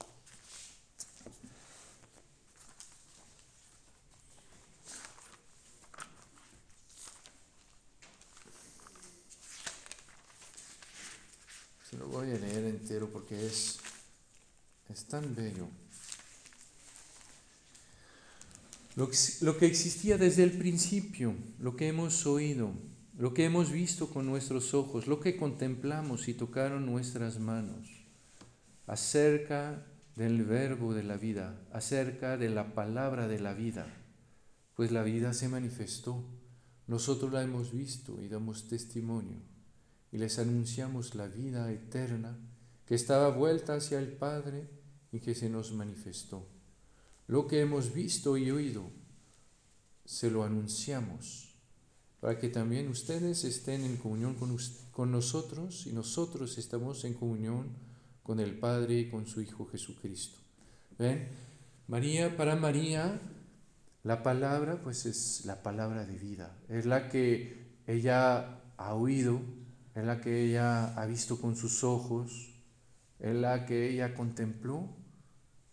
[11.88, 13.78] Se lo voy a leer entero porque es,
[14.90, 15.68] es tan bello.
[18.98, 22.72] Lo que, existía desde el principio, lo que hemos oído,
[23.16, 27.88] lo que hemos visto con nuestros ojos, lo que contemplamos y tocaron nuestras manos,
[28.88, 33.86] acerca del verbo de la vida, acerca de la palabra de la vida,
[34.74, 36.24] pues la vida se manifestó,
[36.88, 39.36] nosotros la hemos visto y damos testimonio,
[40.10, 42.36] y les anunciamos la vida eterna
[42.84, 44.68] que estaba vuelta hacia el Padre
[45.12, 46.57] y que se nos manifestó.
[47.28, 48.90] Lo que hemos visto y oído,
[50.04, 51.54] se lo anunciamos
[52.20, 54.34] para que también ustedes estén en comunión
[54.90, 57.68] con, nosotros y nosotros estamos en comunión
[58.22, 60.38] con el Padre y con su Hijo Jesucristo.
[60.98, 61.28] ¿Ven?
[61.86, 63.20] María, para María,
[64.02, 69.40] la palabra pues es la palabra de vida, es la que ella ha oído,
[69.94, 72.54] es la que ella ha visto con sus ojos,
[73.18, 74.88] es la que ella contempló,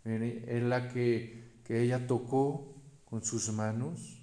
[0.03, 2.73] es la que, que ella tocó
[3.05, 4.21] con sus manos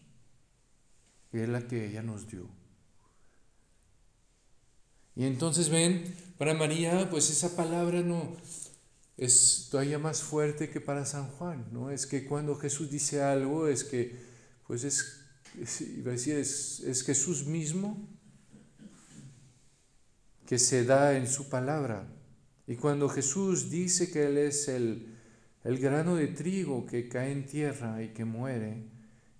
[1.32, 2.46] que es la que ella nos dio.
[5.16, 8.36] Y entonces ven, para María, pues esa palabra no
[9.16, 11.90] es todavía más fuerte que para San Juan, ¿no?
[11.90, 14.14] Es que cuando Jesús dice algo, es que,
[14.66, 15.20] pues es,
[15.80, 18.08] iba a decir, es, es Jesús mismo
[20.46, 22.06] que se da en su palabra.
[22.66, 25.11] Y cuando Jesús dice que Él es el,
[25.64, 28.84] el grano de trigo que cae en tierra y que muere,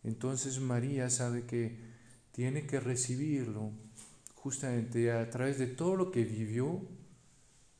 [0.04, 1.76] entonces María sabe que
[2.32, 3.72] tiene que recibirlo
[4.34, 6.80] justamente a través de todo lo que vivió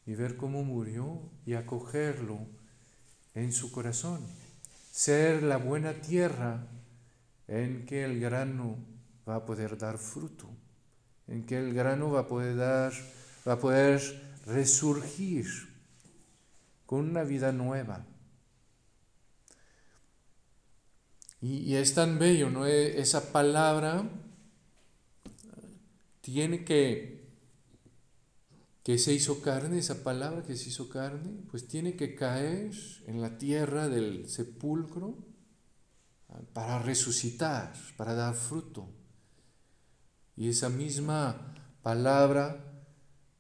[0.07, 2.39] y ver cómo murió y acogerlo
[3.35, 4.21] en su corazón.
[4.91, 6.67] Ser la buena tierra
[7.49, 8.77] en que el grano
[9.29, 10.49] va a poder dar fruto,
[11.29, 12.93] en que el grano va a poder dar,
[13.47, 14.01] va a poder
[14.47, 15.47] resurgir
[16.87, 18.05] con una vida nueva.
[21.43, 22.67] Y, es tan bello, ¿no?
[22.67, 24.09] E, esa palabra
[26.21, 27.29] tiene que,
[28.85, 32.71] que se hizo carne, esa palabra que se hizo carne, pues tiene que caer
[33.09, 35.19] en la tierra del sepulcro
[36.29, 38.89] ah, para resucitar, para dar fruto.
[40.37, 42.69] Y esa misma palabra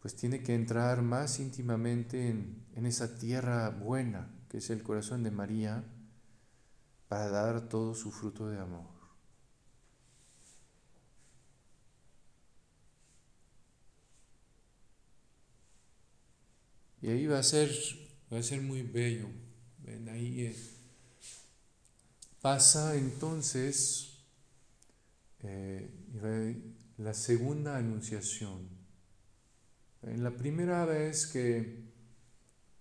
[0.00, 5.22] pues tiene que entrar más íntimamente en, en esa tierra buena que es el corazón
[5.22, 5.84] de María
[7.12, 8.88] para dar todo su fruto de amor.
[17.02, 17.70] Y ahí va a ser,
[18.32, 19.28] va a ser muy bello.
[19.84, 20.56] Ven, ahí eh,
[22.40, 24.16] pasa entonces
[25.42, 25.90] eh,
[26.96, 28.70] la segunda anunciación.
[30.00, 31.92] En la primera vez que,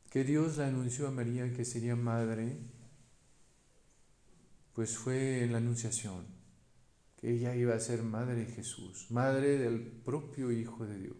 [0.09, 2.57] que Dios le anunció a María que sería madre,
[4.73, 6.25] pues fue en la anunciación,
[7.17, 11.17] que ella iba a ser madre de Jesús, madre del propio Hijo de Dios.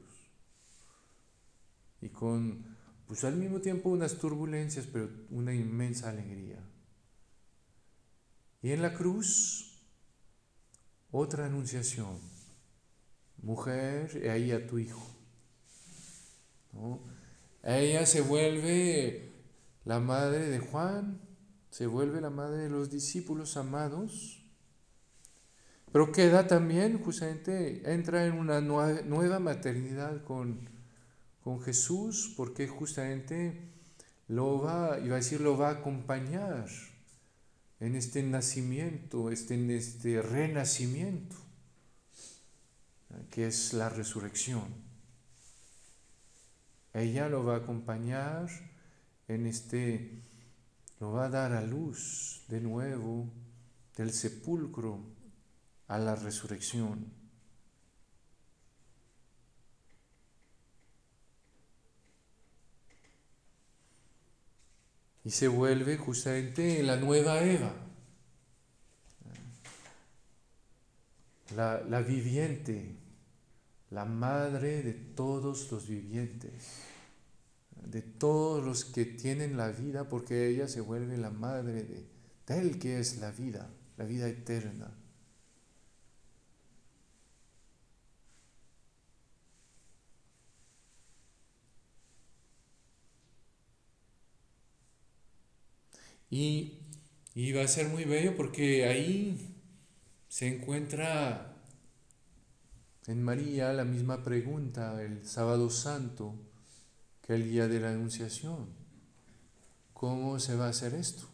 [2.02, 2.76] Y con,
[3.08, 6.64] pues al mismo tiempo unas turbulencias, pero una inmensa alegría.
[8.64, 9.84] Y en la cruz,
[11.12, 12.20] otra anunciación.
[13.42, 15.08] Mujer, ahí a tu hijo.
[17.64, 19.34] Ella se vuelve
[19.84, 21.20] la madre de Juan,
[21.72, 24.42] se vuelve la madre de los discípulos amados
[25.92, 30.70] pero queda también, justamente, entra en una nueva maternidad con,
[31.44, 33.60] con Jesús, porque justamente
[34.30, 36.68] lo va, iba a decir, lo va a acompañar
[37.82, 41.36] en este nacimiento, este, en este renacimiento,
[43.30, 44.64] que es la resurrección.
[46.94, 48.48] Ella lo va a acompañar
[49.28, 50.22] en este,
[51.02, 53.28] lo va a dar a luz de nuevo
[53.98, 55.04] del sepulcro
[55.88, 57.12] a la resurrección.
[65.24, 67.74] Y se vuelve justamente la nueva Eva,
[71.56, 72.96] la, la viviente,
[73.90, 76.91] la madre de todos los vivientes
[77.92, 82.08] de todos los que tienen la vida, porque ella se vuelve la madre de,
[82.48, 84.98] Él que es la vida, la vida eterna.
[96.30, 96.80] Y,
[97.36, 99.54] y, va a ser muy bello porque ahí
[100.30, 101.58] se encuentra
[103.08, 106.51] en María la misma pregunta el sábado santo
[107.22, 108.70] que el día de la Anunciación.
[109.94, 111.28] ¿Cómo se va a hacer esto?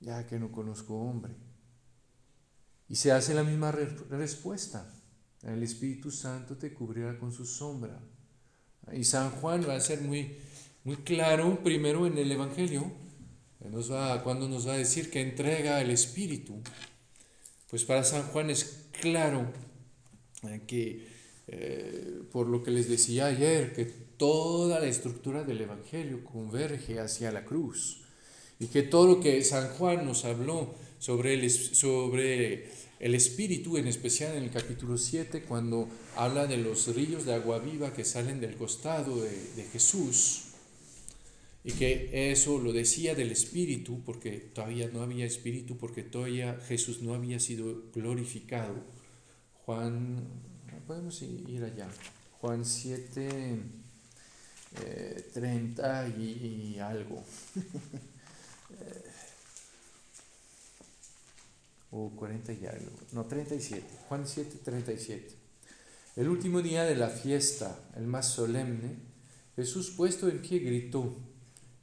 [0.00, 1.34] Ya que no conozco hombre.
[2.88, 4.92] Y se hace la misma respuesta.
[5.42, 8.00] El Espíritu Santo te cubrirá con su sombra.
[8.92, 10.36] Y San Juan va a ser muy,
[10.84, 12.92] muy claro primero en el Evangelio,
[13.70, 16.60] nos va, cuando nos va a decir que entrega el Espíritu.
[17.70, 19.50] Pues para San Juan es claro
[20.42, 21.08] eh, que,
[21.46, 27.32] eh, por lo que les decía ayer, que toda la estructura del Evangelio converge hacia
[27.32, 28.02] la cruz
[28.58, 33.88] y que todo lo que San Juan nos habló sobre el, sobre el Espíritu, en
[33.88, 38.40] especial en el capítulo 7, cuando habla de los ríos de agua viva que salen
[38.40, 40.44] del costado de, de Jesús,
[41.64, 47.02] y que eso lo decía del Espíritu, porque todavía no había Espíritu, porque todavía Jesús
[47.02, 48.74] no había sido glorificado.
[49.64, 50.28] Juan,
[50.86, 51.88] podemos ir allá.
[52.40, 53.56] Juan 7,
[55.32, 57.24] 30 eh, y, algo.
[61.90, 62.92] o 40 y algo.
[63.12, 63.86] No, 37.
[64.08, 65.34] Juan 7, 37.
[66.16, 68.96] El último día de la fiesta, el más solemne,
[69.56, 71.14] Jesús puesto en pie gritó,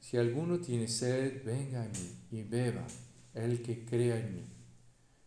[0.00, 2.86] si alguno tiene sed, venga a mí y beba,
[3.34, 4.44] el que crea en mí.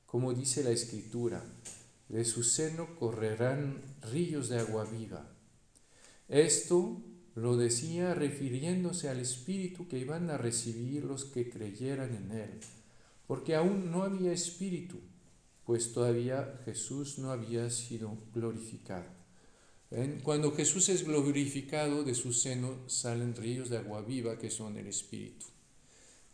[0.06, 1.44] Como dice la Escritura,
[2.10, 5.28] de su seno correrán ríos de agua viva.
[6.28, 7.02] Esto
[7.36, 12.60] lo decía refiriéndose al Espíritu que iban a recibir los que creyeran en Él,
[13.28, 15.02] porque aún no había Espíritu,
[15.66, 19.14] pues todavía Jesús no había sido glorificado.
[20.24, 24.88] Cuando Jesús es glorificado, de su seno salen ríos de agua viva que son el
[24.88, 25.46] Espíritu.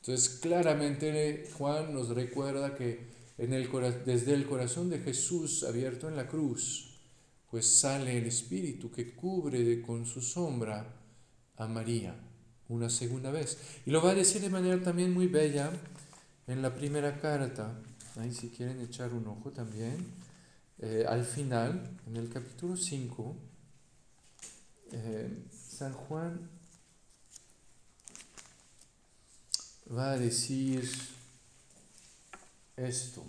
[0.02, 6.91] Entonces claramente Juan nos recuerda que desde el corazón de Jesús abierto en la cruz,
[7.52, 10.96] pues sale el Espíritu que cubre con su sombra
[11.58, 12.16] a María
[12.70, 13.58] una segunda vez.
[13.86, 15.70] Y lo va a decir de manera también muy bella
[16.48, 17.78] en la primera carta,
[18.18, 19.98] ahí si quieren echar un ojo también,
[20.80, 23.36] eh, al final, en el capítulo 5,
[24.94, 26.50] eh, San Juan
[29.96, 30.90] va a decir
[32.78, 33.24] esto.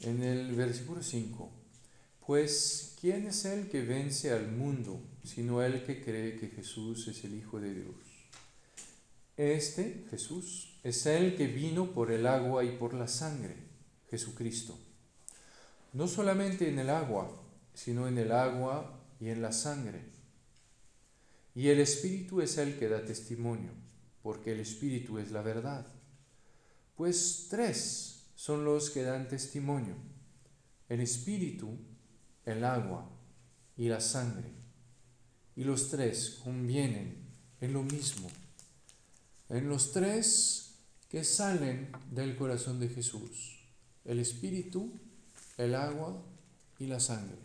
[0.00, 1.50] En el versículo 5,
[2.26, 7.24] pues ¿quién es el que vence al mundo sino el que cree que Jesús es
[7.24, 7.94] el Hijo de Dios?
[9.36, 13.56] Este, Jesús, es el que vino por el agua y por la sangre,
[14.10, 14.78] Jesucristo.
[15.92, 17.30] No solamente en el agua,
[17.74, 20.04] sino en el agua y en la sangre.
[21.54, 23.70] Y el Espíritu es el que da testimonio,
[24.22, 25.86] porque el Espíritu es la verdad.
[26.96, 29.96] Pues tres son los que dan testimonio,
[30.88, 31.76] el espíritu,
[32.44, 33.10] el agua
[33.76, 34.52] y la sangre.
[35.56, 37.16] Y los tres convienen
[37.60, 38.28] en lo mismo,
[39.48, 40.74] en los tres
[41.08, 43.58] que salen del corazón de Jesús,
[44.04, 44.92] el espíritu,
[45.56, 46.22] el agua
[46.78, 47.38] y la sangre.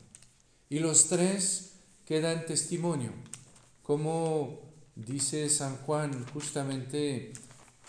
[0.70, 3.14] Y los tres que dan testimonio,
[3.82, 4.60] como
[4.96, 7.32] dice San Juan justamente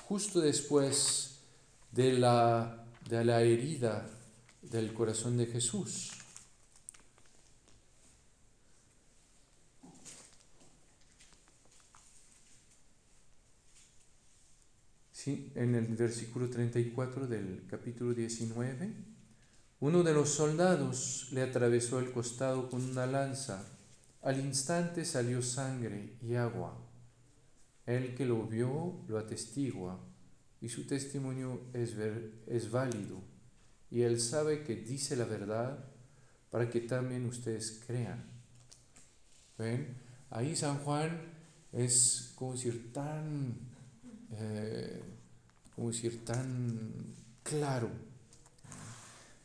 [0.07, 1.41] justo después
[1.91, 4.09] de la de la herida
[4.63, 6.13] del corazón de Jesús.
[15.23, 15.53] ¿sí?
[15.55, 18.93] en el versículo 34 del capítulo 19,
[19.81, 23.65] uno de los soldados le atravesó el costado con una lanza.
[24.23, 26.77] Al instante salió sangre y agua.
[27.87, 29.99] El que lo vio lo atestigua
[30.63, 31.95] y su testimonio es,
[32.47, 33.21] es válido.
[33.91, 35.85] Y él sabe que dice la verdad
[36.51, 38.25] para que también ustedes crean.
[39.59, 39.97] ¿Ven?
[40.31, 41.21] Ahí San Juan
[41.73, 43.55] es como decir tan,
[44.31, 45.03] eh,
[45.75, 47.91] como decir tan claro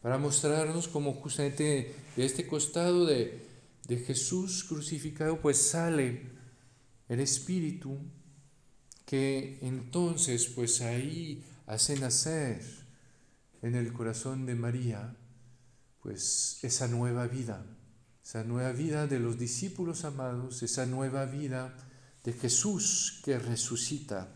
[0.02, 3.42] para mostrarnos como justamente de este costado de,
[3.88, 6.22] de Jesús crucificado pues sale
[7.10, 7.98] el Espíritu
[9.08, 12.62] que entonces pues ahí hace nacer
[13.62, 15.16] en el corazón de María
[16.02, 17.66] pues esa nueva vida,
[18.22, 21.74] esa nueva vida de los discípulos amados, esa nueva vida
[22.26, 24.28] de Jesús que resucita.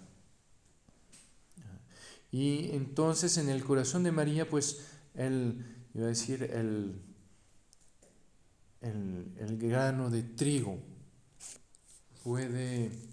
[2.32, 7.02] Y entonces en el corazón de María, pues el, iba a decir, el,
[8.80, 10.80] el, el grano de trigo
[12.24, 13.11] puede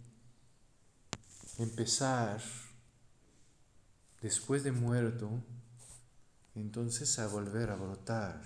[1.59, 2.41] empezar
[4.21, 5.31] después de muerto
[6.55, 8.43] entonces a volver a brotar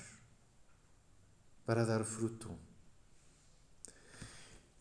[1.64, 2.50] para dar fruto.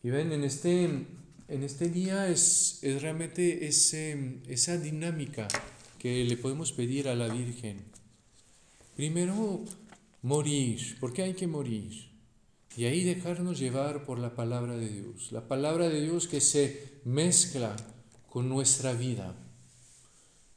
[0.02, 5.48] Y ven, en este, en este día es, es realmente ese, esa dinámica
[5.98, 7.84] que le podemos pedir a la Virgen.
[8.96, 9.64] Primero,
[10.22, 12.10] morir, porque hay que morir.
[12.76, 15.30] Y ahí dejarnos llevar por la palabra de Dios.
[15.30, 17.76] La palabra de Dios que se mezcla
[18.32, 19.34] con nuestra vida.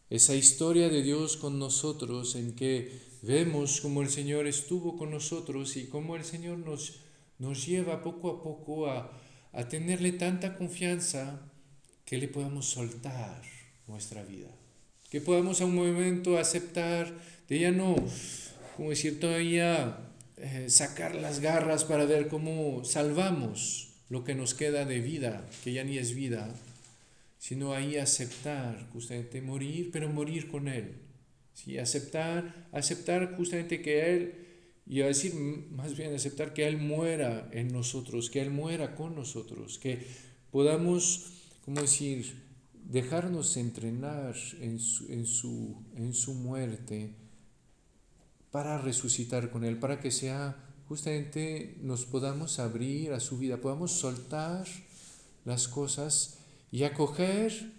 [0.10, 2.90] Esa historia de Dios con nosotros en que
[3.22, 7.02] vemos cómo el Señor estuvo con nosotros y cómo el Señor nos,
[7.38, 9.12] nos lleva poco a poco a,
[9.52, 11.42] a tenerle tanta confianza
[12.06, 13.42] que le podamos soltar
[13.88, 14.48] nuestra vida,
[15.10, 17.14] que podamos a un momento aceptar
[17.50, 17.98] de ya no,
[18.78, 20.00] como decir, todavía
[20.38, 25.74] eh, sacar las garras para ver cómo salvamos lo que nos queda de vida, que
[25.74, 26.56] ya ni es vida,
[27.48, 30.96] sino ahí aceptar justamente morir, pero morir con Él.
[31.54, 31.78] ¿sí?
[31.78, 34.34] Aceptar, aceptar justamente que Él,
[34.88, 35.36] y a decir
[35.70, 40.08] más bien aceptar que Él muera en nosotros, que Él muera con nosotros, que
[40.50, 41.34] podamos,
[41.64, 42.34] como decir,
[42.84, 47.12] dejarnos entrenar en su, en su, en su muerte
[48.50, 53.92] para resucitar con Él, para que sea justamente nos podamos abrir a su vida, podamos
[53.92, 54.66] soltar
[55.46, 56.40] las cosas
[56.72, 57.72] y acoger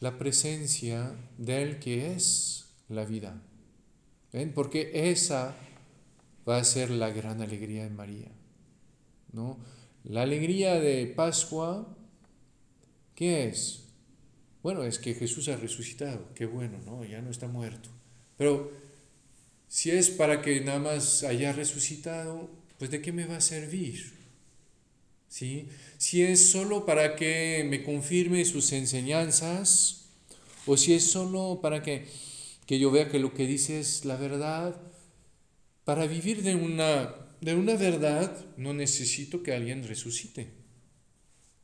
[0.00, 3.42] la presencia del que es la vida.
[4.32, 4.52] ¿Ven?
[4.52, 5.54] Porque esa
[6.48, 8.30] va a ser la gran alegría en María.
[9.34, 9.58] ¿no?
[10.04, 11.94] La alegría de Pascua,
[13.14, 13.84] ¿qué es?
[14.62, 17.04] Bueno, es que Jesús ha resucitado, qué bueno, ¿no?
[17.04, 17.90] Ya no está muerto.
[18.38, 18.70] Pero
[19.68, 24.23] si es para que nada más haya resucitado, pues ¿de qué me va a servir?
[25.98, 30.04] Si es solo para que me confirme sus enseñanzas
[30.64, 32.06] o si es solo para que,
[32.66, 34.80] que yo vea que lo que dice es la verdad,
[35.84, 40.52] para vivir de una, de una verdad no necesito que alguien resucite.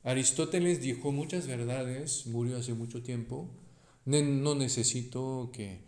[0.02, 3.50] Aristóteles dijo muchas verdades, murió hace mucho tiempo,
[4.04, 5.78] no necesito que,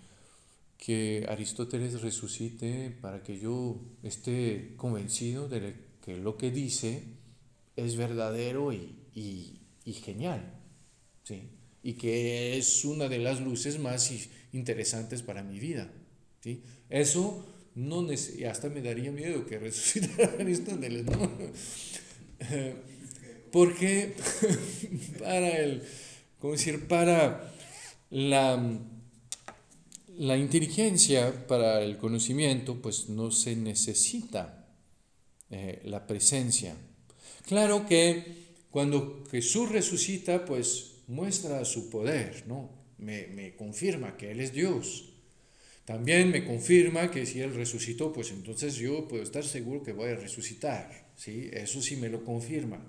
[0.79, 5.75] que Aristóteles resucite para que yo esté convencido de
[6.05, 7.22] que lo que dice
[7.77, 9.59] es verdadero y,
[10.05, 10.55] genial,
[11.25, 11.51] ¿sí?
[11.83, 14.11] y que es una de las luces más
[14.53, 15.91] interesantes para mi vida.
[16.41, 16.63] ¿sí?
[16.89, 21.31] Eso no y hasta me daría miedo que resucitara Aristóteles, ¿no?
[23.53, 24.15] Porque
[25.19, 25.83] para el,
[26.39, 26.87] ¿cómo decir?
[26.89, 27.53] Para
[28.11, 28.81] la,
[30.17, 34.67] la inteligencia, para el conocimiento, pues no se necesita
[35.51, 36.75] eh, la presencia
[37.47, 42.71] Claro que cuando Jesús resucita, pues muestra su poder, ¿no?
[42.99, 45.11] Me, confirma que Él es Dios.
[45.85, 50.11] También me confirma que si Él resucitó, pues entonces yo puedo estar seguro que voy
[50.11, 51.51] a resucitar, ¿sí?
[51.53, 52.81] Eso sí me lo confirma.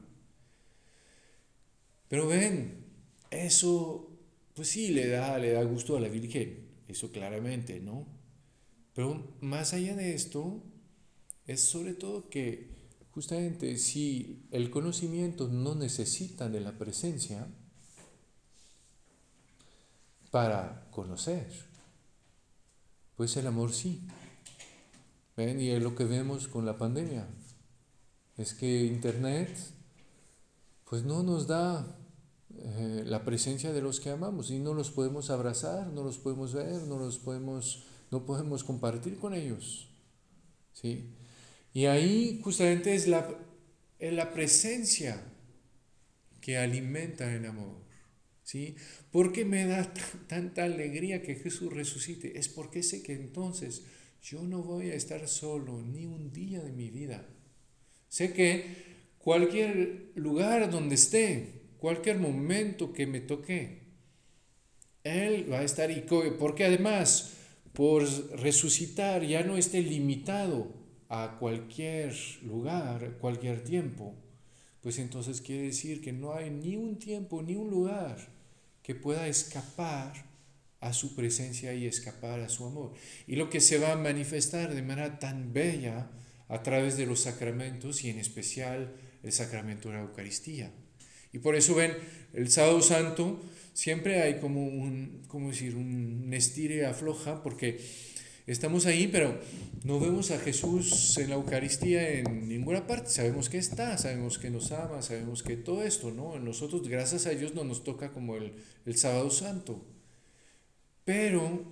[2.08, 2.86] Pero ven,
[3.32, 4.16] eso,
[4.54, 8.08] pues sí, le da, le da gusto a la Virgen, eso claramente, ¿no?
[8.94, 10.64] Pero más allá de esto,
[11.48, 12.70] es sobre todo que
[13.14, 17.48] Justamente si el conocimiento no necesita de la presencia
[20.32, 21.48] para conocer,
[23.16, 24.02] pues el amor sí.
[25.38, 25.62] ¿Ven?
[25.62, 27.28] Y es lo que vemos con la pandemia.
[28.38, 29.56] Es que Internet
[30.90, 31.86] pues no nos da
[32.56, 36.54] eh, la presencia de los que amamos y no los podemos abrazar, no los podemos
[36.54, 39.90] ver, no los podemos, no podemos compartir con ellos.
[40.74, 41.16] ¿sí?
[41.74, 43.28] Y ahí justamente es la,
[44.00, 45.24] es la presencia
[46.40, 47.84] que alimenta el amor.
[48.44, 48.76] ¿sí?
[49.12, 49.92] ¿Por qué me da
[50.28, 52.38] tanta alegría que Jesús resucite?
[52.38, 53.84] Es porque sé que entonces
[54.22, 57.26] yo no voy a estar solo ni un día de mi vida.
[58.08, 58.66] Sé que
[59.18, 63.80] cualquier lugar donde esté, cualquier momento que me toque,
[65.04, 66.06] Él va a estar y
[66.38, 67.34] porque además
[67.74, 68.04] por
[68.40, 70.83] resucitar ya no esté limitado
[71.16, 72.12] a cualquier
[72.42, 74.16] lugar, cualquier tiempo,
[74.82, 78.18] pues entonces quiere decir que no hay ni un tiempo ni un lugar
[78.82, 80.26] que pueda escapar
[80.80, 82.94] a su presencia y escapar a su amor.
[83.28, 86.10] Y lo que se va a manifestar de manera tan bella
[86.48, 90.72] a través de los sacramentos y en especial el sacramento de la Eucaristía.
[91.32, 91.96] Y por eso ven,
[92.34, 93.40] el sábado santo
[93.74, 97.80] siempre hay como un, ¿cómo decir?, un estire afloja, porque
[98.48, 99.40] estamos ahí, pero
[99.84, 103.10] no vemos a Jesús en la Eucaristía en ninguna parte.
[103.10, 106.40] Sabemos que está, sabemos que nos ama, sabemos que todo esto, ¿no?
[106.40, 108.54] Nosotros, gracias a Dios, no nos toca como el,
[108.86, 109.86] el sábado santo.
[111.06, 111.64] Pero,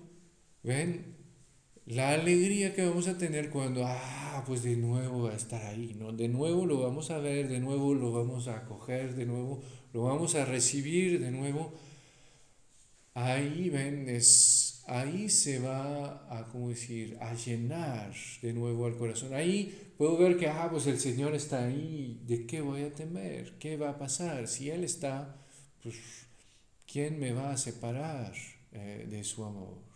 [0.64, 1.16] ven,
[1.86, 5.96] la alegría que vamos a tener cuando, ah, pues de nuevo va a estar ahí,
[5.98, 6.12] ¿no?
[6.14, 9.62] De nuevo lo vamos a ver, de nuevo lo vamos a acoger, de nuevo
[9.94, 11.74] lo vamos a recibir, de nuevo.
[13.14, 19.34] Ahí, ven, es, ahí se va a, ¿cómo decir?, a llenar de nuevo el corazón.
[19.34, 23.58] Ahí puedo ver que, ah, pues el Señor está ahí, ¿de qué voy a temer?
[23.60, 24.48] ¿Qué va a pasar?
[24.48, 25.36] Si Él está,
[25.84, 25.96] pues,
[26.92, 28.34] ¿quién me va a separar
[28.72, 29.92] eh, de su amor?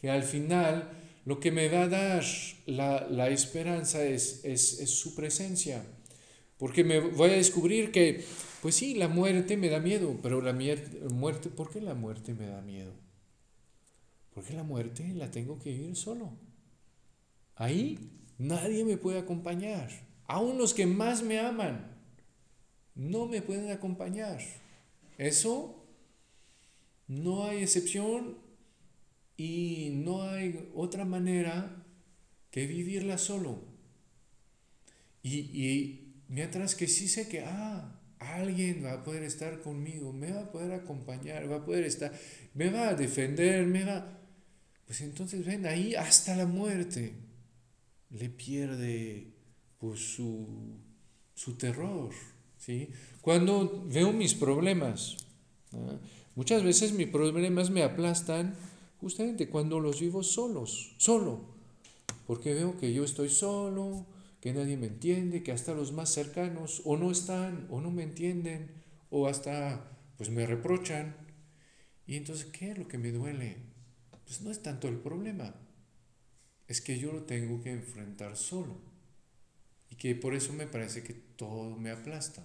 [0.00, 0.90] Que al final
[1.24, 2.24] lo que me va a dar
[2.66, 5.84] la, esperanza es, es, su presencia.
[6.58, 8.24] Porque me voy a descubrir que,
[8.62, 12.46] pues sí, la muerte me da miedo, pero la muerte, ¿por qué la muerte me
[12.46, 13.03] da miedo?
[14.34, 16.32] Porque la muerte la tengo que vivir solo.
[17.54, 19.88] Ahí nadie me puede acompañar.
[20.26, 21.94] Aún los que más me aman
[22.94, 24.40] no me pueden acompañar.
[25.18, 25.86] Eso
[27.06, 28.38] no hay excepción
[29.36, 31.84] y no hay otra manera
[32.50, 33.62] que vivirla solo.
[35.22, 40.32] Y, y mientras que sí sé que, ah, alguien va a poder estar conmigo, me
[40.32, 42.12] va a poder acompañar, va a poder estar,
[42.54, 44.20] me va a defender, me va...
[44.86, 47.14] Pues entonces ven ahí hasta la muerte
[48.10, 49.32] le pierde
[49.78, 50.46] pues, su,
[51.34, 52.10] su terror.
[52.58, 52.90] ¿sí?
[53.20, 55.16] Cuando veo mis problemas,
[56.34, 58.54] muchas veces mis problemas me aplastan
[59.00, 61.40] justamente cuando los vivo solos, solo,
[62.26, 64.06] porque veo que yo estoy solo,
[64.40, 68.02] que nadie me entiende, que hasta los más cercanos o no están o no me
[68.02, 68.70] entienden
[69.10, 71.16] o hasta pues me reprochan.
[72.06, 73.56] Y entonces, ¿qué es lo que me duele?
[74.24, 75.54] Pues no es tanto el problema,
[76.66, 78.80] es que yo lo tengo que enfrentar solo
[79.90, 82.42] y que por eso me parece que todo me aplasta.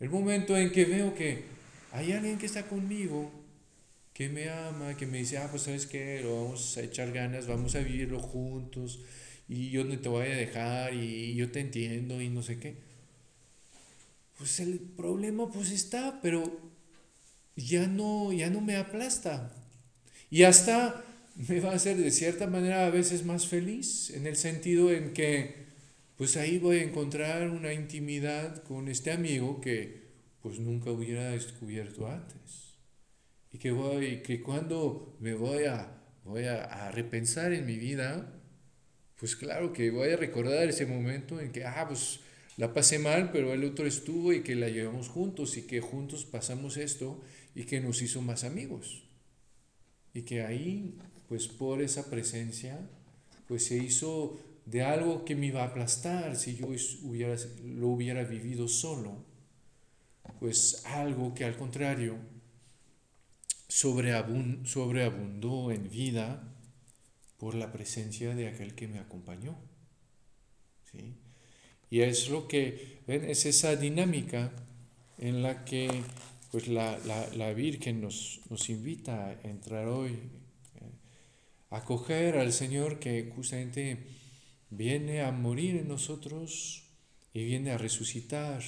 [0.00, 1.44] El momento en que veo que
[1.92, 3.30] hay alguien que está conmigo,
[4.12, 7.46] que me ama, que me dice, ah, pues sabes qué, lo vamos a echar ganas,
[7.46, 9.00] vamos a vivirlo juntos,
[9.48, 12.76] y yo no te voy a dejar, y yo te entiendo, y no sé qué.
[14.38, 16.72] Pues el problema pues está, pero
[17.56, 19.54] ya no, ya no me aplasta.
[20.32, 21.04] Y hasta
[21.36, 25.12] me va a hacer de cierta manera a veces más feliz, en el sentido en
[25.12, 25.66] que
[26.16, 30.00] pues ahí voy a encontrar una intimidad con este amigo que
[30.40, 32.78] pues nunca hubiera descubierto antes
[33.52, 38.32] y que, voy, que cuando me voy a, voy a, repensar en mi vida,
[39.18, 42.20] pues claro que voy a recordar ese momento en que, ah, pues
[42.56, 46.24] la pasé mal, pero el otro estuvo y que la llevamos juntos y que juntos
[46.24, 47.20] pasamos esto
[47.54, 49.11] y que nos hizo más amigos.
[50.14, 50.98] Y que ahí,
[51.28, 52.78] pues por esa presencia,
[53.48, 58.24] pues se hizo de algo que me iba a aplastar si yo hubiera, lo hubiera
[58.24, 59.24] vivido solo,
[60.38, 62.16] pues algo que al contrario
[63.68, 66.42] sobreabundó en vida
[67.38, 69.56] por la presencia de aquel que me acompañó.
[70.92, 71.14] ¿sí?
[71.90, 73.00] Y es lo que.
[73.06, 74.52] Es esa dinámica
[75.18, 75.88] en la que
[76.52, 76.98] pues la,
[77.34, 80.90] la, Virgen nos, nos, invita a entrar hoy, eh,
[81.70, 83.96] a acoger al Señor que justamente
[84.68, 86.84] viene a morir en nosotros
[87.32, 88.62] y viene a resucitar.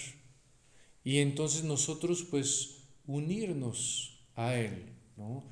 [1.05, 4.87] Y entonces nosotros pues unirnos a Él.
[5.19, 5.45] ¿no?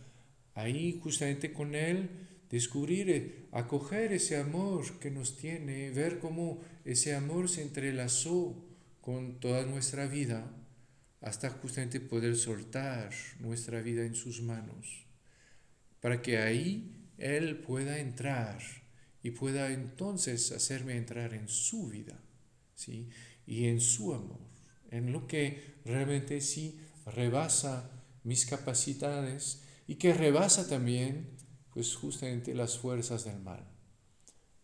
[0.54, 2.08] Ahí justamente con Él
[2.50, 8.56] descubrir, eh, acoger ese amor que nos tiene, ver cómo ese amor se entrelazó
[9.02, 10.50] con toda nuestra vida
[11.22, 15.06] hasta justamente poder soltar nuestra vida en sus manos,
[16.00, 18.60] para que ahí Él pueda entrar
[19.22, 22.20] y pueda entonces hacerme entrar en su vida,
[22.74, 23.08] ¿sí?
[23.46, 24.40] Y en su amor,
[24.90, 27.90] en lo que realmente sí rebasa
[28.24, 31.36] mis capacidades y que rebasa también,
[31.72, 33.64] pues justamente las fuerzas del mal.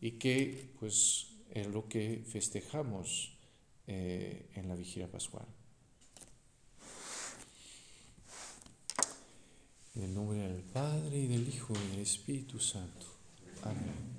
[0.01, 3.39] Y que, pues, es lo que festejamos
[3.87, 5.47] eh, en la vigilia pascual.
[9.95, 13.07] En el nombre del Padre y del Hijo y del Espíritu Santo.
[13.65, 14.19] Amén.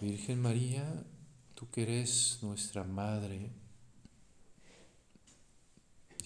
[0.00, 1.04] Virgen María,
[1.54, 3.52] tú que eres nuestra Madre,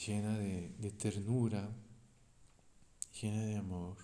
[0.06, 1.68] llena de, de ternura,
[3.20, 3.96] llena de amor,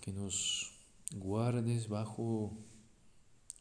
[0.00, 0.72] que nos
[1.14, 2.52] guardes bajo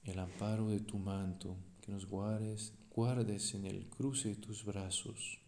[0.03, 1.55] el amparo de tu manto
[1.85, 5.39] que nos guardes, guardes en el cruce de tus brazos,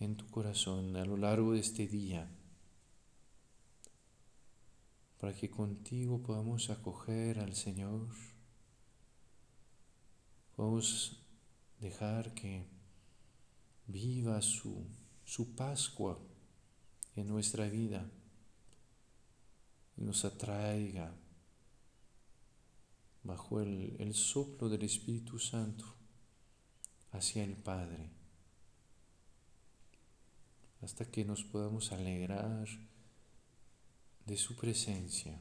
[0.00, 2.28] en tu corazón a lo largo de este día,
[5.20, 8.08] para que contigo podamos acoger al Señor,
[10.56, 11.22] podamos
[11.80, 12.66] dejar que
[13.86, 14.84] viva su,
[15.24, 16.18] su Pascua
[17.14, 18.10] en nuestra vida
[19.96, 21.14] y nos atraiga
[23.26, 25.84] bajo el, soplo del Espíritu Santo
[27.12, 28.10] hacia el Padre,
[30.82, 32.68] hasta que nos podamos alegrar
[34.26, 35.40] de su presencia.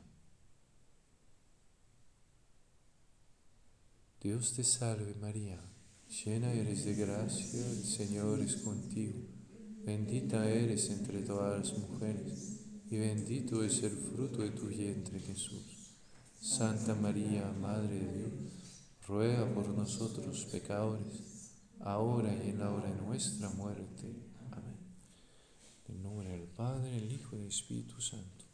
[4.21, 5.59] Dios te salve María,
[6.25, 9.19] llena eres de gracia, el Señor es contigo,
[9.83, 15.74] bendita eres entre todas las mujeres, y bendito es el fruto de tu vientre Jesús.
[16.45, 23.01] Santa María, Madre de Dios, ruega por nosotros pecadores, ahora y en la hora de
[23.01, 24.15] nuestra muerte.
[24.51, 24.77] Amén.
[25.87, 28.45] En nombre del Padre, el Hijo y el Espíritu Santo.